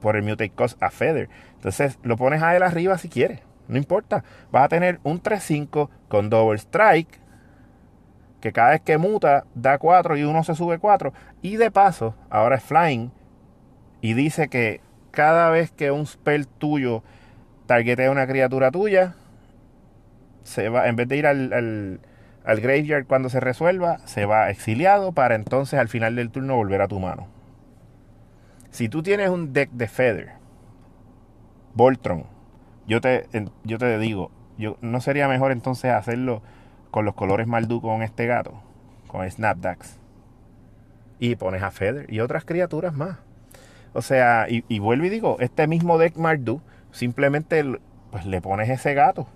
Por 0.02 0.16
el 0.16 0.22
mutate 0.22 0.50
cost 0.50 0.82
a 0.82 0.90
feather. 0.90 1.30
Entonces 1.54 1.98
lo 2.02 2.16
pones 2.16 2.42
a 2.42 2.54
él 2.54 2.62
arriba 2.62 2.98
si 2.98 3.08
quieres. 3.08 3.40
No 3.68 3.78
importa. 3.78 4.24
Vas 4.50 4.64
a 4.64 4.68
tener 4.68 5.00
un 5.02 5.22
3-5 5.22 5.88
con 6.08 6.28
double 6.28 6.58
strike. 6.58 7.20
Que 8.40 8.52
cada 8.52 8.70
vez 8.70 8.82
que 8.82 8.98
muta 8.98 9.44
da 9.54 9.78
4 9.78 10.16
y 10.16 10.24
uno 10.24 10.44
se 10.44 10.54
sube 10.54 10.78
4. 10.78 11.12
Y 11.40 11.56
de 11.56 11.70
paso, 11.70 12.14
ahora 12.28 12.56
es 12.56 12.64
flying. 12.64 13.10
Y 14.00 14.14
dice 14.14 14.48
que 14.48 14.80
cada 15.12 15.48
vez 15.50 15.70
que 15.70 15.92
un 15.92 16.06
spell 16.06 16.46
tuyo 16.46 17.04
targetea 17.66 18.10
una 18.10 18.26
criatura 18.26 18.70
tuya, 18.70 19.14
se 20.42 20.68
va, 20.68 20.88
en 20.88 20.96
vez 20.96 21.08
de 21.08 21.16
ir 21.16 21.26
al, 21.26 21.52
al, 22.44 22.60
graveyard 22.60 23.06
cuando 23.06 23.28
se 23.28 23.40
resuelva, 23.40 23.98
se 24.06 24.26
va 24.26 24.50
exiliado 24.50 25.12
para 25.12 25.36
entonces 25.36 25.78
al 25.78 25.88
final 25.88 26.16
del 26.16 26.30
turno 26.30 26.56
volver 26.56 26.82
a 26.82 26.88
tu 26.88 26.98
mano. 26.98 27.28
Si 28.72 28.88
tú 28.88 29.02
tienes 29.02 29.28
un 29.28 29.52
deck 29.52 29.70
de 29.70 29.86
Feather, 29.86 30.32
Voltron, 31.74 32.24
yo 32.86 33.02
te, 33.02 33.26
yo 33.64 33.76
te 33.76 33.98
digo, 33.98 34.30
yo, 34.56 34.78
¿no 34.80 35.02
sería 35.02 35.28
mejor 35.28 35.52
entonces 35.52 35.92
hacerlo 35.92 36.42
con 36.90 37.04
los 37.04 37.14
colores 37.14 37.46
Maldu 37.46 37.82
con 37.82 38.02
este 38.02 38.26
gato? 38.26 38.62
Con 39.08 39.30
Snapdax. 39.30 39.98
Y 41.18 41.36
pones 41.36 41.62
a 41.62 41.70
Feather 41.70 42.10
y 42.10 42.20
otras 42.20 42.46
criaturas 42.46 42.94
más. 42.94 43.18
O 43.92 44.00
sea, 44.00 44.46
y, 44.48 44.78
vuelvo 44.78 45.04
y 45.04 45.10
digo, 45.10 45.36
este 45.40 45.66
mismo 45.66 45.98
deck 45.98 46.16
Mardu, 46.16 46.62
simplemente 46.92 47.62
pues, 48.10 48.24
le 48.24 48.40
pones 48.40 48.70
ese 48.70 48.94
gato 48.94 49.26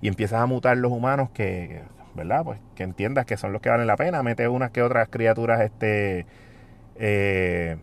y 0.00 0.08
empiezas 0.08 0.40
a 0.40 0.46
mutar 0.46 0.76
los 0.76 0.90
humanos 0.90 1.30
que, 1.30 1.82
¿verdad? 2.16 2.42
Pues 2.42 2.58
que 2.74 2.82
entiendas 2.82 3.26
que 3.26 3.36
son 3.36 3.52
los 3.52 3.62
que 3.62 3.68
valen 3.68 3.86
la 3.86 3.96
pena. 3.96 4.24
Mete 4.24 4.48
unas 4.48 4.72
que 4.72 4.82
otras 4.82 5.08
criaturas, 5.08 5.60
este, 5.60 6.26
eh, 6.96 7.76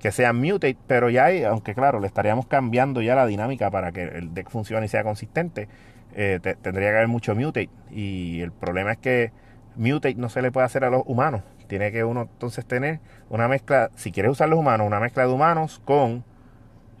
que 0.00 0.12
sean 0.12 0.40
mutate, 0.40 0.76
pero 0.86 1.10
ya 1.10 1.26
hay, 1.26 1.44
aunque 1.44 1.74
claro, 1.74 2.00
le 2.00 2.06
estaríamos 2.06 2.46
cambiando 2.46 3.02
ya 3.02 3.14
la 3.14 3.26
dinámica 3.26 3.70
para 3.70 3.92
que 3.92 4.04
el 4.04 4.34
deck 4.34 4.48
funcione 4.48 4.86
y 4.86 4.88
sea 4.88 5.04
consistente, 5.04 5.68
eh, 6.14 6.40
tendría 6.62 6.90
que 6.90 6.96
haber 6.96 7.08
mucho 7.08 7.34
mutate. 7.34 7.70
Y 7.90 8.40
el 8.40 8.50
problema 8.50 8.92
es 8.92 8.98
que 8.98 9.32
mutate 9.76 10.14
no 10.14 10.28
se 10.28 10.42
le 10.42 10.50
puede 10.50 10.66
hacer 10.66 10.84
a 10.84 10.90
los 10.90 11.02
humanos. 11.06 11.42
Tiene 11.68 11.92
que 11.92 12.02
uno 12.02 12.22
entonces 12.22 12.64
tener 12.66 12.98
una 13.28 13.46
mezcla, 13.46 13.90
si 13.94 14.10
quieres 14.10 14.32
usar 14.32 14.48
los 14.48 14.58
humanos, 14.58 14.86
una 14.86 14.98
mezcla 14.98 15.26
de 15.26 15.32
humanos 15.32 15.80
con 15.84 16.24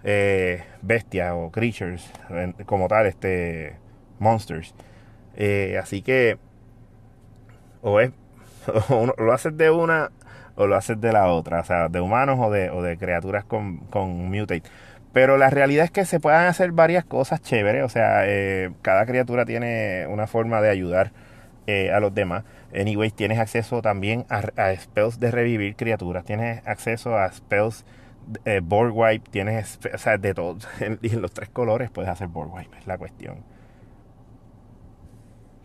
eh, 0.04 0.62
bestias 0.82 1.32
o 1.34 1.50
creatures, 1.50 2.10
como 2.66 2.86
tal, 2.86 3.06
este 3.06 3.76
monsters. 4.18 4.74
Eh, 5.36 5.78
así 5.82 6.02
que 6.02 6.38
o 7.82 7.98
es 7.98 8.12
lo 9.18 9.32
haces 9.32 9.56
de 9.56 9.70
una 9.70 10.10
o 10.60 10.66
lo 10.66 10.76
haces 10.76 11.00
de 11.00 11.12
la 11.12 11.28
otra, 11.28 11.60
o 11.60 11.64
sea, 11.64 11.88
de 11.88 12.00
humanos 12.00 12.38
o 12.40 12.50
de, 12.50 12.70
o 12.70 12.82
de 12.82 12.98
criaturas 12.98 13.44
con, 13.44 13.78
con 13.86 14.30
mutate. 14.30 14.62
Pero 15.12 15.38
la 15.38 15.50
realidad 15.50 15.86
es 15.86 15.90
que 15.90 16.04
se 16.04 16.20
pueden 16.20 16.42
hacer 16.42 16.72
varias 16.72 17.04
cosas 17.04 17.40
chéveres, 17.40 17.82
o 17.82 17.88
sea, 17.88 18.22
eh, 18.26 18.70
cada 18.82 19.06
criatura 19.06 19.46
tiene 19.46 20.06
una 20.08 20.26
forma 20.26 20.60
de 20.60 20.68
ayudar 20.70 21.12
eh, 21.66 21.90
a 21.92 22.00
los 22.00 22.14
demás. 22.14 22.44
Anyways, 22.74 23.14
tienes 23.14 23.38
acceso 23.38 23.80
también 23.80 24.26
a, 24.28 24.42
spells 24.76 25.18
de 25.18 25.30
revivir 25.30 25.76
criaturas, 25.76 26.24
tienes 26.24 26.66
acceso 26.66 27.16
a 27.16 27.32
spells 27.32 27.84
eh, 28.44 28.60
board 28.62 28.92
wipe, 28.94 29.30
tienes, 29.30 29.80
o 29.92 29.98
sea, 29.98 30.18
de 30.18 30.34
todo. 30.34 30.58
y 31.02 31.12
en 31.12 31.22
los 31.22 31.32
tres 31.32 31.48
colores 31.48 31.90
puedes 31.90 32.10
hacer 32.10 32.28
board 32.28 32.50
wipe, 32.52 32.78
es 32.78 32.86
la 32.86 32.98
cuestión. 32.98 33.38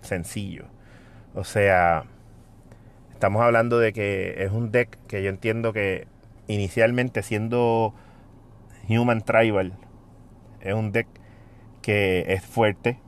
Sencillo. 0.02 0.66
O 1.36 1.44
sea, 1.44 2.06
Estamos 3.26 3.42
hablando 3.42 3.80
de 3.80 3.92
que 3.92 4.44
es 4.44 4.52
un 4.52 4.72
deck 4.72 5.00
que 5.08 5.24
yo 5.24 5.32
entiendo 5.32 5.74
que 5.74 6.06
inicialmente 6.46 7.24
siendo 7.24 7.96
Human 8.88 9.24
Tribal 9.24 9.74
es 10.62 10.76
un 10.76 10.92
deck 10.92 11.08
que 11.82 12.26
es 12.28 12.46
fuerte, 12.46 13.00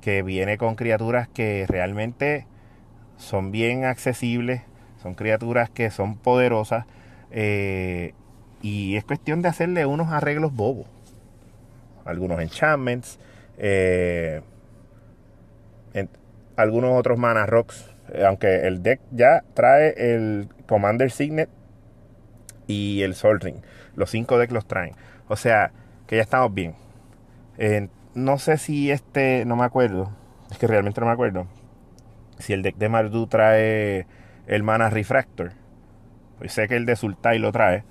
que 0.00 0.22
viene 0.22 0.56
con 0.56 0.74
criaturas 0.74 1.28
que 1.28 1.66
realmente 1.68 2.46
son 3.18 3.52
bien 3.52 3.84
accesibles, 3.84 4.62
son 5.02 5.12
criaturas 5.12 5.68
que 5.68 5.90
son 5.90 6.16
poderosas 6.16 6.86
eh, 7.30 8.14
y 8.62 8.96
es 8.96 9.04
cuestión 9.04 9.42
de 9.42 9.50
hacerle 9.50 9.84
unos 9.84 10.12
arreglos 10.12 10.54
bobos, 10.54 10.86
algunos 12.06 12.40
enchantments, 12.40 13.18
eh, 13.58 14.40
algunos 16.56 16.98
otros 16.98 17.18
mana 17.18 17.44
rocks 17.44 17.93
aunque 18.24 18.66
el 18.66 18.82
deck 18.82 19.00
ya 19.10 19.44
trae 19.54 19.94
el 19.96 20.48
Commander 20.66 21.10
Signet 21.10 21.48
y 22.66 23.02
el 23.02 23.14
Sol 23.14 23.40
Ring. 23.40 23.56
Los 23.96 24.10
cinco 24.10 24.38
decks 24.38 24.52
los 24.52 24.66
traen. 24.66 24.94
O 25.28 25.36
sea, 25.36 25.72
que 26.06 26.16
ya 26.16 26.22
estamos 26.22 26.52
bien. 26.52 26.74
Eh, 27.58 27.88
no 28.14 28.38
sé 28.38 28.58
si 28.58 28.90
este, 28.90 29.44
no 29.44 29.56
me 29.56 29.64
acuerdo. 29.64 30.10
Es 30.50 30.58
que 30.58 30.66
realmente 30.66 31.00
no 31.00 31.06
me 31.06 31.12
acuerdo. 31.12 31.46
Si 32.38 32.52
el 32.52 32.62
deck 32.62 32.76
de 32.76 32.88
Mardu 32.88 33.26
trae 33.26 34.06
el 34.46 34.62
Mana 34.62 34.90
Refractor. 34.90 35.52
Pues 36.38 36.52
sé 36.52 36.68
que 36.68 36.76
el 36.76 36.86
de 36.86 36.96
Sultai 36.96 37.38
lo 37.38 37.52
trae. 37.52 37.84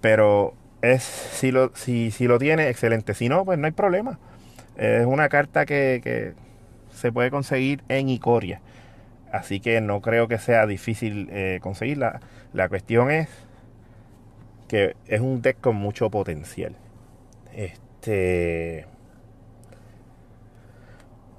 Pero 0.00 0.54
es 0.82 1.02
si 1.02 1.50
lo, 1.50 1.72
si, 1.74 2.10
si 2.10 2.26
lo 2.26 2.38
tiene, 2.38 2.68
excelente. 2.68 3.14
Si 3.14 3.28
no, 3.28 3.44
pues 3.44 3.58
no 3.58 3.66
hay 3.66 3.72
problema. 3.72 4.18
Es 4.76 5.06
una 5.06 5.28
carta 5.28 5.66
que, 5.66 6.00
que 6.02 6.34
se 6.92 7.10
puede 7.10 7.30
conseguir 7.30 7.82
en 7.88 8.08
Icoria. 8.08 8.60
Así 9.32 9.60
que 9.60 9.80
no 9.80 10.00
creo 10.00 10.28
que 10.28 10.38
sea 10.38 10.66
difícil 10.66 11.28
eh, 11.30 11.58
conseguirla. 11.62 12.20
La 12.52 12.68
cuestión 12.68 13.10
es 13.10 13.28
que 14.68 14.96
es 15.06 15.20
un 15.20 15.42
deck 15.42 15.60
con 15.60 15.76
mucho 15.76 16.10
potencial. 16.10 16.76
Este. 17.52 18.86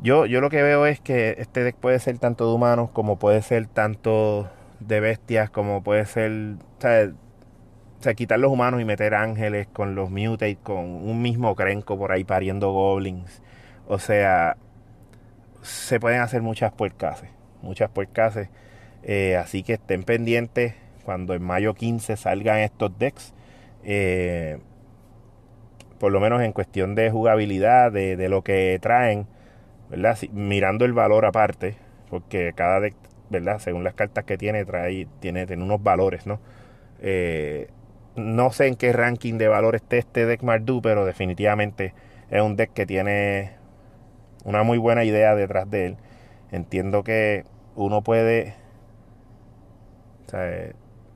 Yo, 0.01 0.25
yo 0.25 0.39
lo 0.41 0.49
que 0.49 0.61
veo 0.61 0.85
es 0.85 0.99
que 0.99 1.35
este 1.39 1.63
deck 1.63 1.75
puede 1.75 1.99
ser 1.99 2.19
tanto 2.19 2.47
de 2.47 2.53
humanos 2.53 2.89
como 2.91 3.19
puede 3.19 3.41
ser 3.41 3.67
tanto 3.67 4.49
de 4.79 4.99
bestias 4.99 5.49
como 5.49 5.83
puede 5.83 6.05
ser, 6.05 6.31
o 6.77 8.01
sea, 8.01 8.13
quitar 8.13 8.39
los 8.39 8.51
humanos 8.51 8.81
y 8.81 8.85
meter 8.85 9.13
ángeles 9.13 9.67
con 9.67 9.95
los 9.95 10.09
mutate, 10.09 10.57
con 10.57 10.85
un 10.85 11.21
mismo 11.21 11.55
crenco 11.55 11.97
por 11.97 12.11
ahí 12.11 12.23
pariendo 12.23 12.71
goblins. 12.71 13.41
O 13.87 13.99
sea, 13.99 14.57
se 15.61 15.99
pueden 15.99 16.21
hacer 16.21 16.41
muchas 16.41 16.71
puercases, 16.71 17.29
muchas 17.61 17.89
puercases. 17.89 18.49
Eh, 19.03 19.37
así 19.37 19.63
que 19.63 19.73
estén 19.73 20.03
pendientes 20.03 20.75
cuando 21.03 21.33
en 21.33 21.43
mayo 21.43 21.73
15 21.73 22.17
salgan 22.17 22.59
estos 22.59 22.97
decks. 22.97 23.33
Eh, 23.83 24.59
por 25.99 26.11
lo 26.11 26.19
menos 26.19 26.41
en 26.41 26.53
cuestión 26.53 26.95
de 26.95 27.11
jugabilidad, 27.11 27.91
de, 27.91 28.29
lo 28.29 28.43
que 28.43 28.77
traen, 28.81 29.27
¿verdad? 29.89 30.17
mirando 30.31 30.85
el 30.85 30.93
valor 30.93 31.25
aparte, 31.25 31.75
porque 32.09 32.53
cada 32.55 32.79
deck, 32.79 32.95
¿verdad? 33.29 33.59
Según 33.59 33.83
las 33.83 33.95
cartas 33.95 34.23
que 34.23 34.37
tiene, 34.37 34.63
trae, 34.65 35.07
tiene, 35.19 35.45
tiene 35.45 35.63
unos 35.63 35.83
valores, 35.83 36.25
¿no? 36.25 36.39
Eh, 37.01 37.69
no 38.15 38.51
sé 38.51 38.67
en 38.67 38.75
qué 38.75 38.93
ranking 38.93 39.37
de 39.37 39.47
valor 39.47 39.75
esté 39.75 39.97
este 39.97 40.25
deck 40.25 40.41
Mardu, 40.41 40.81
pero 40.81 41.05
definitivamente 41.05 41.93
es 42.29 42.41
un 42.41 42.55
deck 42.55 42.71
que 42.73 42.85
tiene 42.85 43.51
una 44.45 44.63
muy 44.63 44.77
buena 44.77 45.03
idea 45.03 45.35
detrás 45.35 45.69
de 45.69 45.85
él. 45.87 45.97
Entiendo 46.51 47.03
que 47.03 47.45
uno 47.75 48.01
puede 48.01 48.55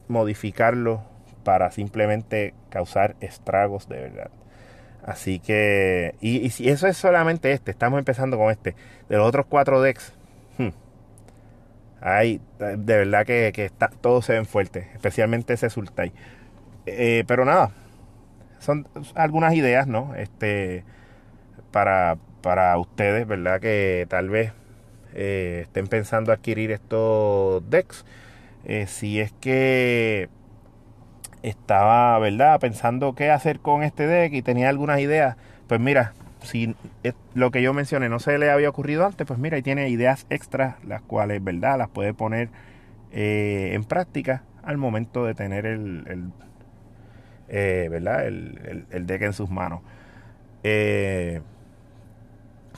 modificarlo 0.08 1.04
para 1.44 1.72
simplemente 1.72 2.54
causar 2.70 3.16
estragos 3.20 3.88
de 3.90 4.00
verdad. 4.00 4.32
Así 5.06 5.40
que, 5.40 6.16
y, 6.22 6.50
si 6.50 6.70
eso 6.70 6.88
es 6.88 6.96
solamente 6.96 7.52
este, 7.52 7.72
estamos 7.72 8.00
empezando 8.00 8.38
con 8.38 8.50
este. 8.52 8.76
De 9.10 9.18
los 9.18 9.28
otros 9.28 9.46
cuatro 9.48 9.82
decks, 9.82 10.14
hmm, 10.58 10.70
hay, 12.00 12.40
de 12.60 12.98
verdad 12.98 13.26
que, 13.26 13.52
está, 13.56 13.90
todos 13.90 14.26
se 14.26 14.34
ven 14.34 14.46
fuertes, 14.46 14.88
especialmente 14.94 15.54
ese 15.54 15.70
Sultai. 15.70 16.14
Eh, 16.86 17.26
pero 17.28 17.44
nada, 17.44 17.72
son 18.60 18.88
algunas 19.16 19.54
ideas, 19.56 19.88
¿no? 19.88 20.16
Este, 20.16 20.86
para, 21.72 22.18
para 22.42 22.78
ustedes, 22.78 23.28
¿verdad? 23.28 23.60
Que 23.60 24.06
tal 24.10 24.30
vez 24.30 24.54
eh, 25.14 25.62
estén 25.64 25.88
pensando 25.88 26.32
adquirir 26.32 26.72
estos 26.72 27.70
decks. 27.70 28.06
Eh, 28.66 28.88
si 28.88 29.20
es 29.20 29.32
que 29.34 30.30
estaba, 31.42 32.18
¿verdad? 32.20 32.60
Pensando 32.60 33.16
qué 33.16 33.32
hacer 33.32 33.60
con 33.60 33.84
este 33.84 34.08
deck 34.08 34.34
y 34.34 34.42
tenía 34.42 34.70
algunas 34.70 35.00
ideas, 35.00 35.36
pues 35.68 35.80
mira, 35.80 36.14
si 36.42 36.76
lo 37.34 37.52
que 37.52 37.62
yo 37.62 37.74
mencioné 37.74 38.10
no 38.10 38.20
se 38.20 38.38
le 38.38 38.50
había 38.50 38.70
ocurrido 38.70 39.06
antes, 39.06 39.28
pues 39.28 39.40
mira, 39.40 39.58
ahí 39.58 39.62
tiene 39.62 39.90
ideas 39.90 40.26
extras, 40.30 40.76
las 40.86 41.02
cuales, 41.02 41.44
¿verdad? 41.44 41.78
Las 41.78 41.90
puede 41.90 42.14
poner 42.14 42.50
en 43.12 43.84
práctica 43.84 44.44
al 44.64 44.78
momento 44.78 45.26
de 45.26 45.36
tener 45.36 45.66
el 45.66 46.32
eh, 47.56 47.88
¿verdad? 47.92 48.26
El, 48.26 48.88
el, 48.90 49.06
deck 49.06 49.22
en 49.22 49.34
sus 49.34 49.50
manos. 49.50 49.82
Eh, 50.64 51.42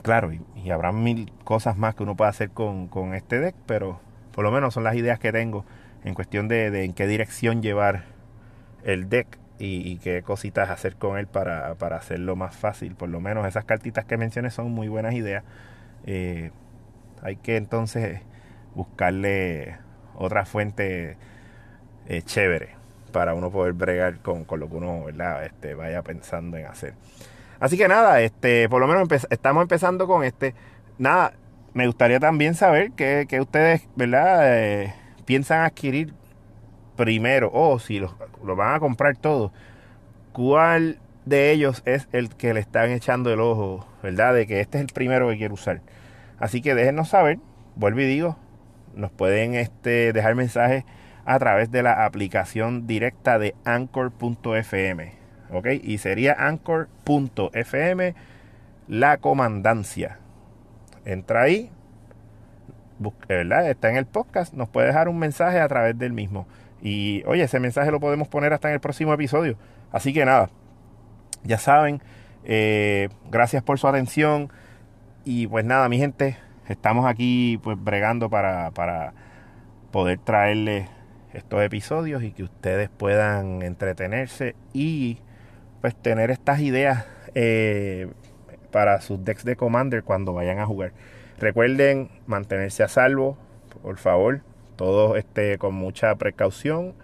claro, 0.01 0.31
y, 0.33 0.71
habrá 0.71 0.91
mil 0.91 1.31
cosas 1.43 1.77
más 1.77 1.95
que 1.95 2.03
uno 2.03 2.15
puede 2.15 2.29
hacer 2.29 2.49
con, 2.51 3.13
este 3.13 3.39
deck, 3.39 3.55
pero 3.65 3.99
por 4.33 4.43
lo 4.43 4.51
menos 4.51 4.73
son 4.73 4.83
las 4.83 4.95
ideas 4.95 5.19
que 5.19 5.31
tengo 5.31 5.65
en 6.03 6.13
cuestión 6.13 6.47
de, 6.47 6.83
en 6.83 6.93
qué 6.93 7.07
dirección 7.07 7.61
llevar 7.61 8.03
el 8.83 9.09
deck 9.09 9.39
y, 9.57 9.97
qué 9.97 10.21
cositas 10.21 10.69
hacer 10.69 10.95
con 10.97 11.17
él 11.17 11.27
para, 11.27 11.71
hacerlo 11.71 12.35
más 12.35 12.55
fácil. 12.55 12.95
Por 12.95 13.09
lo 13.09 13.21
menos 13.21 13.47
esas 13.47 13.65
cartitas 13.65 14.05
que 14.05 14.17
mencioné 14.17 14.51
son 14.51 14.71
muy 14.71 14.87
buenas 14.87 15.13
ideas. 15.13 15.43
Eh, 16.05 16.51
hay 17.21 17.37
que 17.37 17.57
entonces 17.57 18.21
buscarle 18.75 19.77
otra 20.15 20.45
fuente 20.45 21.17
chévere 22.25 22.75
para 23.15 23.33
uno 23.33 23.49
poder 23.49 23.71
bregar 23.71 24.19
con, 24.19 24.45
lo 24.59 24.69
que 24.69 24.75
uno 24.75 25.05
Este, 25.41 25.73
vaya 25.73 26.01
pensando 26.01 26.57
en 26.57 26.65
hacer. 26.65 26.95
Así 27.65 27.77
que 27.77 27.87
nada, 27.87 28.21
este, 28.21 28.69
por 28.69 28.79
lo 28.79 28.85
menos 28.85 29.07
estamos 29.31 29.63
empezando 29.63 30.05
con 30.05 30.23
este. 30.23 30.53
Nada, 30.99 31.33
me 31.73 31.87
gustaría 31.87 32.19
también 32.19 32.53
saber 32.53 32.91
que, 32.91 33.25
ustedes, 33.41 33.89
¿verdad? 33.95 34.55
Eh, 34.55 34.93
piensan 35.25 35.61
adquirir 35.65 36.13
primero, 36.95 37.49
o 37.51 37.79
si 37.79 37.97
lo, 37.97 38.15
van 38.43 38.75
a 38.75 38.79
comprar 38.79 39.17
todo, 39.17 39.51
¿cuál 40.31 40.99
de 41.25 41.49
ellos 41.49 41.81
es 41.85 42.07
el 42.11 42.29
que 42.35 42.53
le 42.53 42.59
están 42.59 42.91
echando 42.91 43.33
el 43.33 43.39
ojo, 43.39 43.87
¿verdad? 44.03 44.35
De 44.35 44.45
que 44.45 44.61
este 44.61 44.77
es 44.77 44.83
el 44.83 44.93
primero 44.93 45.27
que 45.29 45.37
quiero 45.37 45.55
usar. 45.55 45.81
Así 46.37 46.61
que 46.61 46.75
déjenos 46.75 47.09
saber, 47.09 47.39
vuelvo 47.75 48.01
y 48.01 48.05
digo, 48.05 48.37
nos 48.93 49.09
pueden 49.09 49.55
este, 49.55 50.13
dejar 50.13 50.35
mensajes 50.35 50.83
a 51.25 51.39
través 51.39 51.71
de 51.71 51.81
la 51.81 52.05
aplicación 52.05 52.85
directa 52.85 53.39
de 53.39 53.55
anchor.fm. 53.65 55.24
¿Ok? 55.51 55.67
Y 55.81 55.97
sería 55.97 56.35
anchor.fm 56.37 58.15
la 58.87 59.17
comandancia. 59.17 60.19
Entra 61.05 61.43
ahí, 61.43 61.69
¿verdad? 63.27 63.69
Está 63.69 63.89
en 63.89 63.97
el 63.97 64.05
podcast, 64.05 64.53
nos 64.53 64.69
puede 64.69 64.87
dejar 64.87 65.07
un 65.07 65.19
mensaje 65.19 65.59
a 65.59 65.67
través 65.67 65.97
del 65.97 66.13
mismo. 66.13 66.47
Y 66.81 67.23
oye, 67.25 67.43
ese 67.43 67.59
mensaje 67.59 67.91
lo 67.91 67.99
podemos 67.99 68.27
poner 68.27 68.53
hasta 68.53 68.69
en 68.69 68.75
el 68.75 68.79
próximo 68.79 69.13
episodio. 69.13 69.57
Así 69.91 70.13
que 70.13 70.25
nada, 70.25 70.49
ya 71.43 71.57
saben, 71.57 72.01
eh, 72.43 73.09
gracias 73.31 73.63
por 73.63 73.79
su 73.79 73.87
atención. 73.87 74.51
Y 75.23 75.47
pues 75.47 75.65
nada, 75.65 75.89
mi 75.89 75.97
gente, 75.97 76.37
estamos 76.67 77.05
aquí 77.05 77.59
pues 77.63 77.81
bregando 77.81 78.29
para, 78.29 78.71
para 78.71 79.13
poder 79.91 80.19
traerles 80.19 80.87
estos 81.33 81.61
episodios 81.61 82.23
y 82.23 82.31
que 82.31 82.43
ustedes 82.43 82.89
puedan 82.89 83.61
entretenerse 83.61 84.55
y 84.73 85.19
pues 85.85 85.95
tener 85.95 86.31
estas 86.31 86.61
ideas 86.61 87.05
eh, 87.35 88.07
para 88.71 89.01
sus 89.01 89.23
decks 89.23 89.45
de 89.45 89.55
Commander 89.55 90.01
cuando 90.01 90.33
vayan 90.33 90.57
a 90.57 90.65
jugar. 90.65 90.93
Recuerden 91.37 92.09
mantenerse 92.25 92.81
a 92.81 92.87
salvo, 92.87 93.37
por 93.83 93.97
favor, 93.97 94.41
todo 94.77 95.15
este 95.15 95.59
con 95.59 95.75
mucha 95.75 96.15
precaución, 96.15 96.95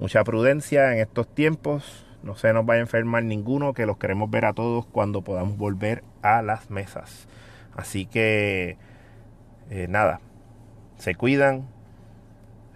mucha 0.00 0.24
prudencia 0.24 0.92
en 0.92 0.98
estos 0.98 1.32
tiempos. 1.32 2.04
No 2.24 2.34
se 2.34 2.52
nos 2.52 2.66
vaya 2.66 2.78
a 2.78 2.80
enfermar 2.80 3.22
ninguno, 3.22 3.72
que 3.72 3.86
los 3.86 3.98
queremos 3.98 4.28
ver 4.28 4.46
a 4.46 4.52
todos 4.52 4.84
cuando 4.84 5.22
podamos 5.22 5.56
volver 5.56 6.02
a 6.22 6.42
las 6.42 6.70
mesas. 6.70 7.28
Así 7.76 8.04
que, 8.04 8.78
eh, 9.70 9.86
nada, 9.88 10.18
se 10.96 11.14
cuidan, 11.14 11.68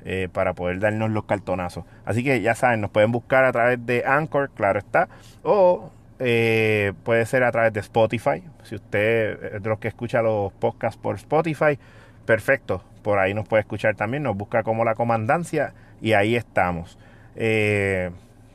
eh, 0.04 0.28
para 0.32 0.54
poder 0.54 0.78
darnos 0.80 1.10
los 1.10 1.24
cartonazos. 1.24 1.84
Así 2.04 2.24
que 2.24 2.40
ya 2.40 2.54
saben, 2.54 2.80
nos 2.80 2.90
pueden 2.90 3.12
buscar 3.12 3.44
a 3.44 3.52
través 3.52 3.84
de 3.84 4.04
Anchor, 4.06 4.50
claro 4.50 4.78
está, 4.78 5.08
o 5.42 5.90
eh, 6.18 6.92
puede 7.04 7.26
ser 7.26 7.44
a 7.44 7.52
través 7.52 7.72
de 7.72 7.80
Spotify. 7.80 8.42
Si 8.62 8.74
usted 8.74 9.54
es 9.56 9.62
de 9.62 9.68
los 9.68 9.78
que 9.78 9.88
escucha 9.88 10.22
los 10.22 10.52
podcasts 10.52 11.00
por 11.00 11.16
Spotify, 11.16 11.78
perfecto, 12.26 12.82
por 13.02 13.18
ahí 13.18 13.34
nos 13.34 13.48
puede 13.48 13.60
escuchar 13.60 13.94
también, 13.96 14.22
nos 14.22 14.36
busca 14.36 14.62
como 14.62 14.84
la 14.84 14.94
comandancia 14.94 15.74
y 16.00 16.12
ahí 16.12 16.36
estamos. 16.36 16.98
Eh, 17.36 18.10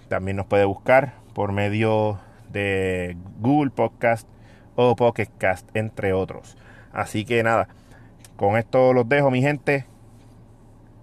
también 0.09 0.37
nos 0.37 0.45
puede 0.45 0.65
buscar 0.65 1.13
por 1.33 1.51
medio 1.51 2.19
de 2.51 3.17
Google 3.39 3.71
Podcast 3.71 4.27
o 4.75 4.95
Pocket 4.95 5.29
Cast, 5.37 5.75
entre 5.75 6.13
otros. 6.13 6.57
Así 6.91 7.25
que 7.25 7.41
nada, 7.43 7.67
con 8.35 8.57
esto 8.57 8.93
los 8.93 9.07
dejo, 9.07 9.31
mi 9.31 9.41
gente. 9.41 9.85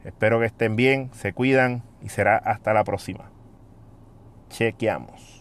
Espero 0.05 0.41
que 0.41 0.47
estén 0.47 0.77
bien, 0.77 1.11
se 1.13 1.33
cuidan 1.33 1.83
y 2.03 2.09
será 2.09 2.37
hasta 2.37 2.73
la 2.73 2.85
próxima. 2.85 3.31
Chequeamos. 4.49 5.40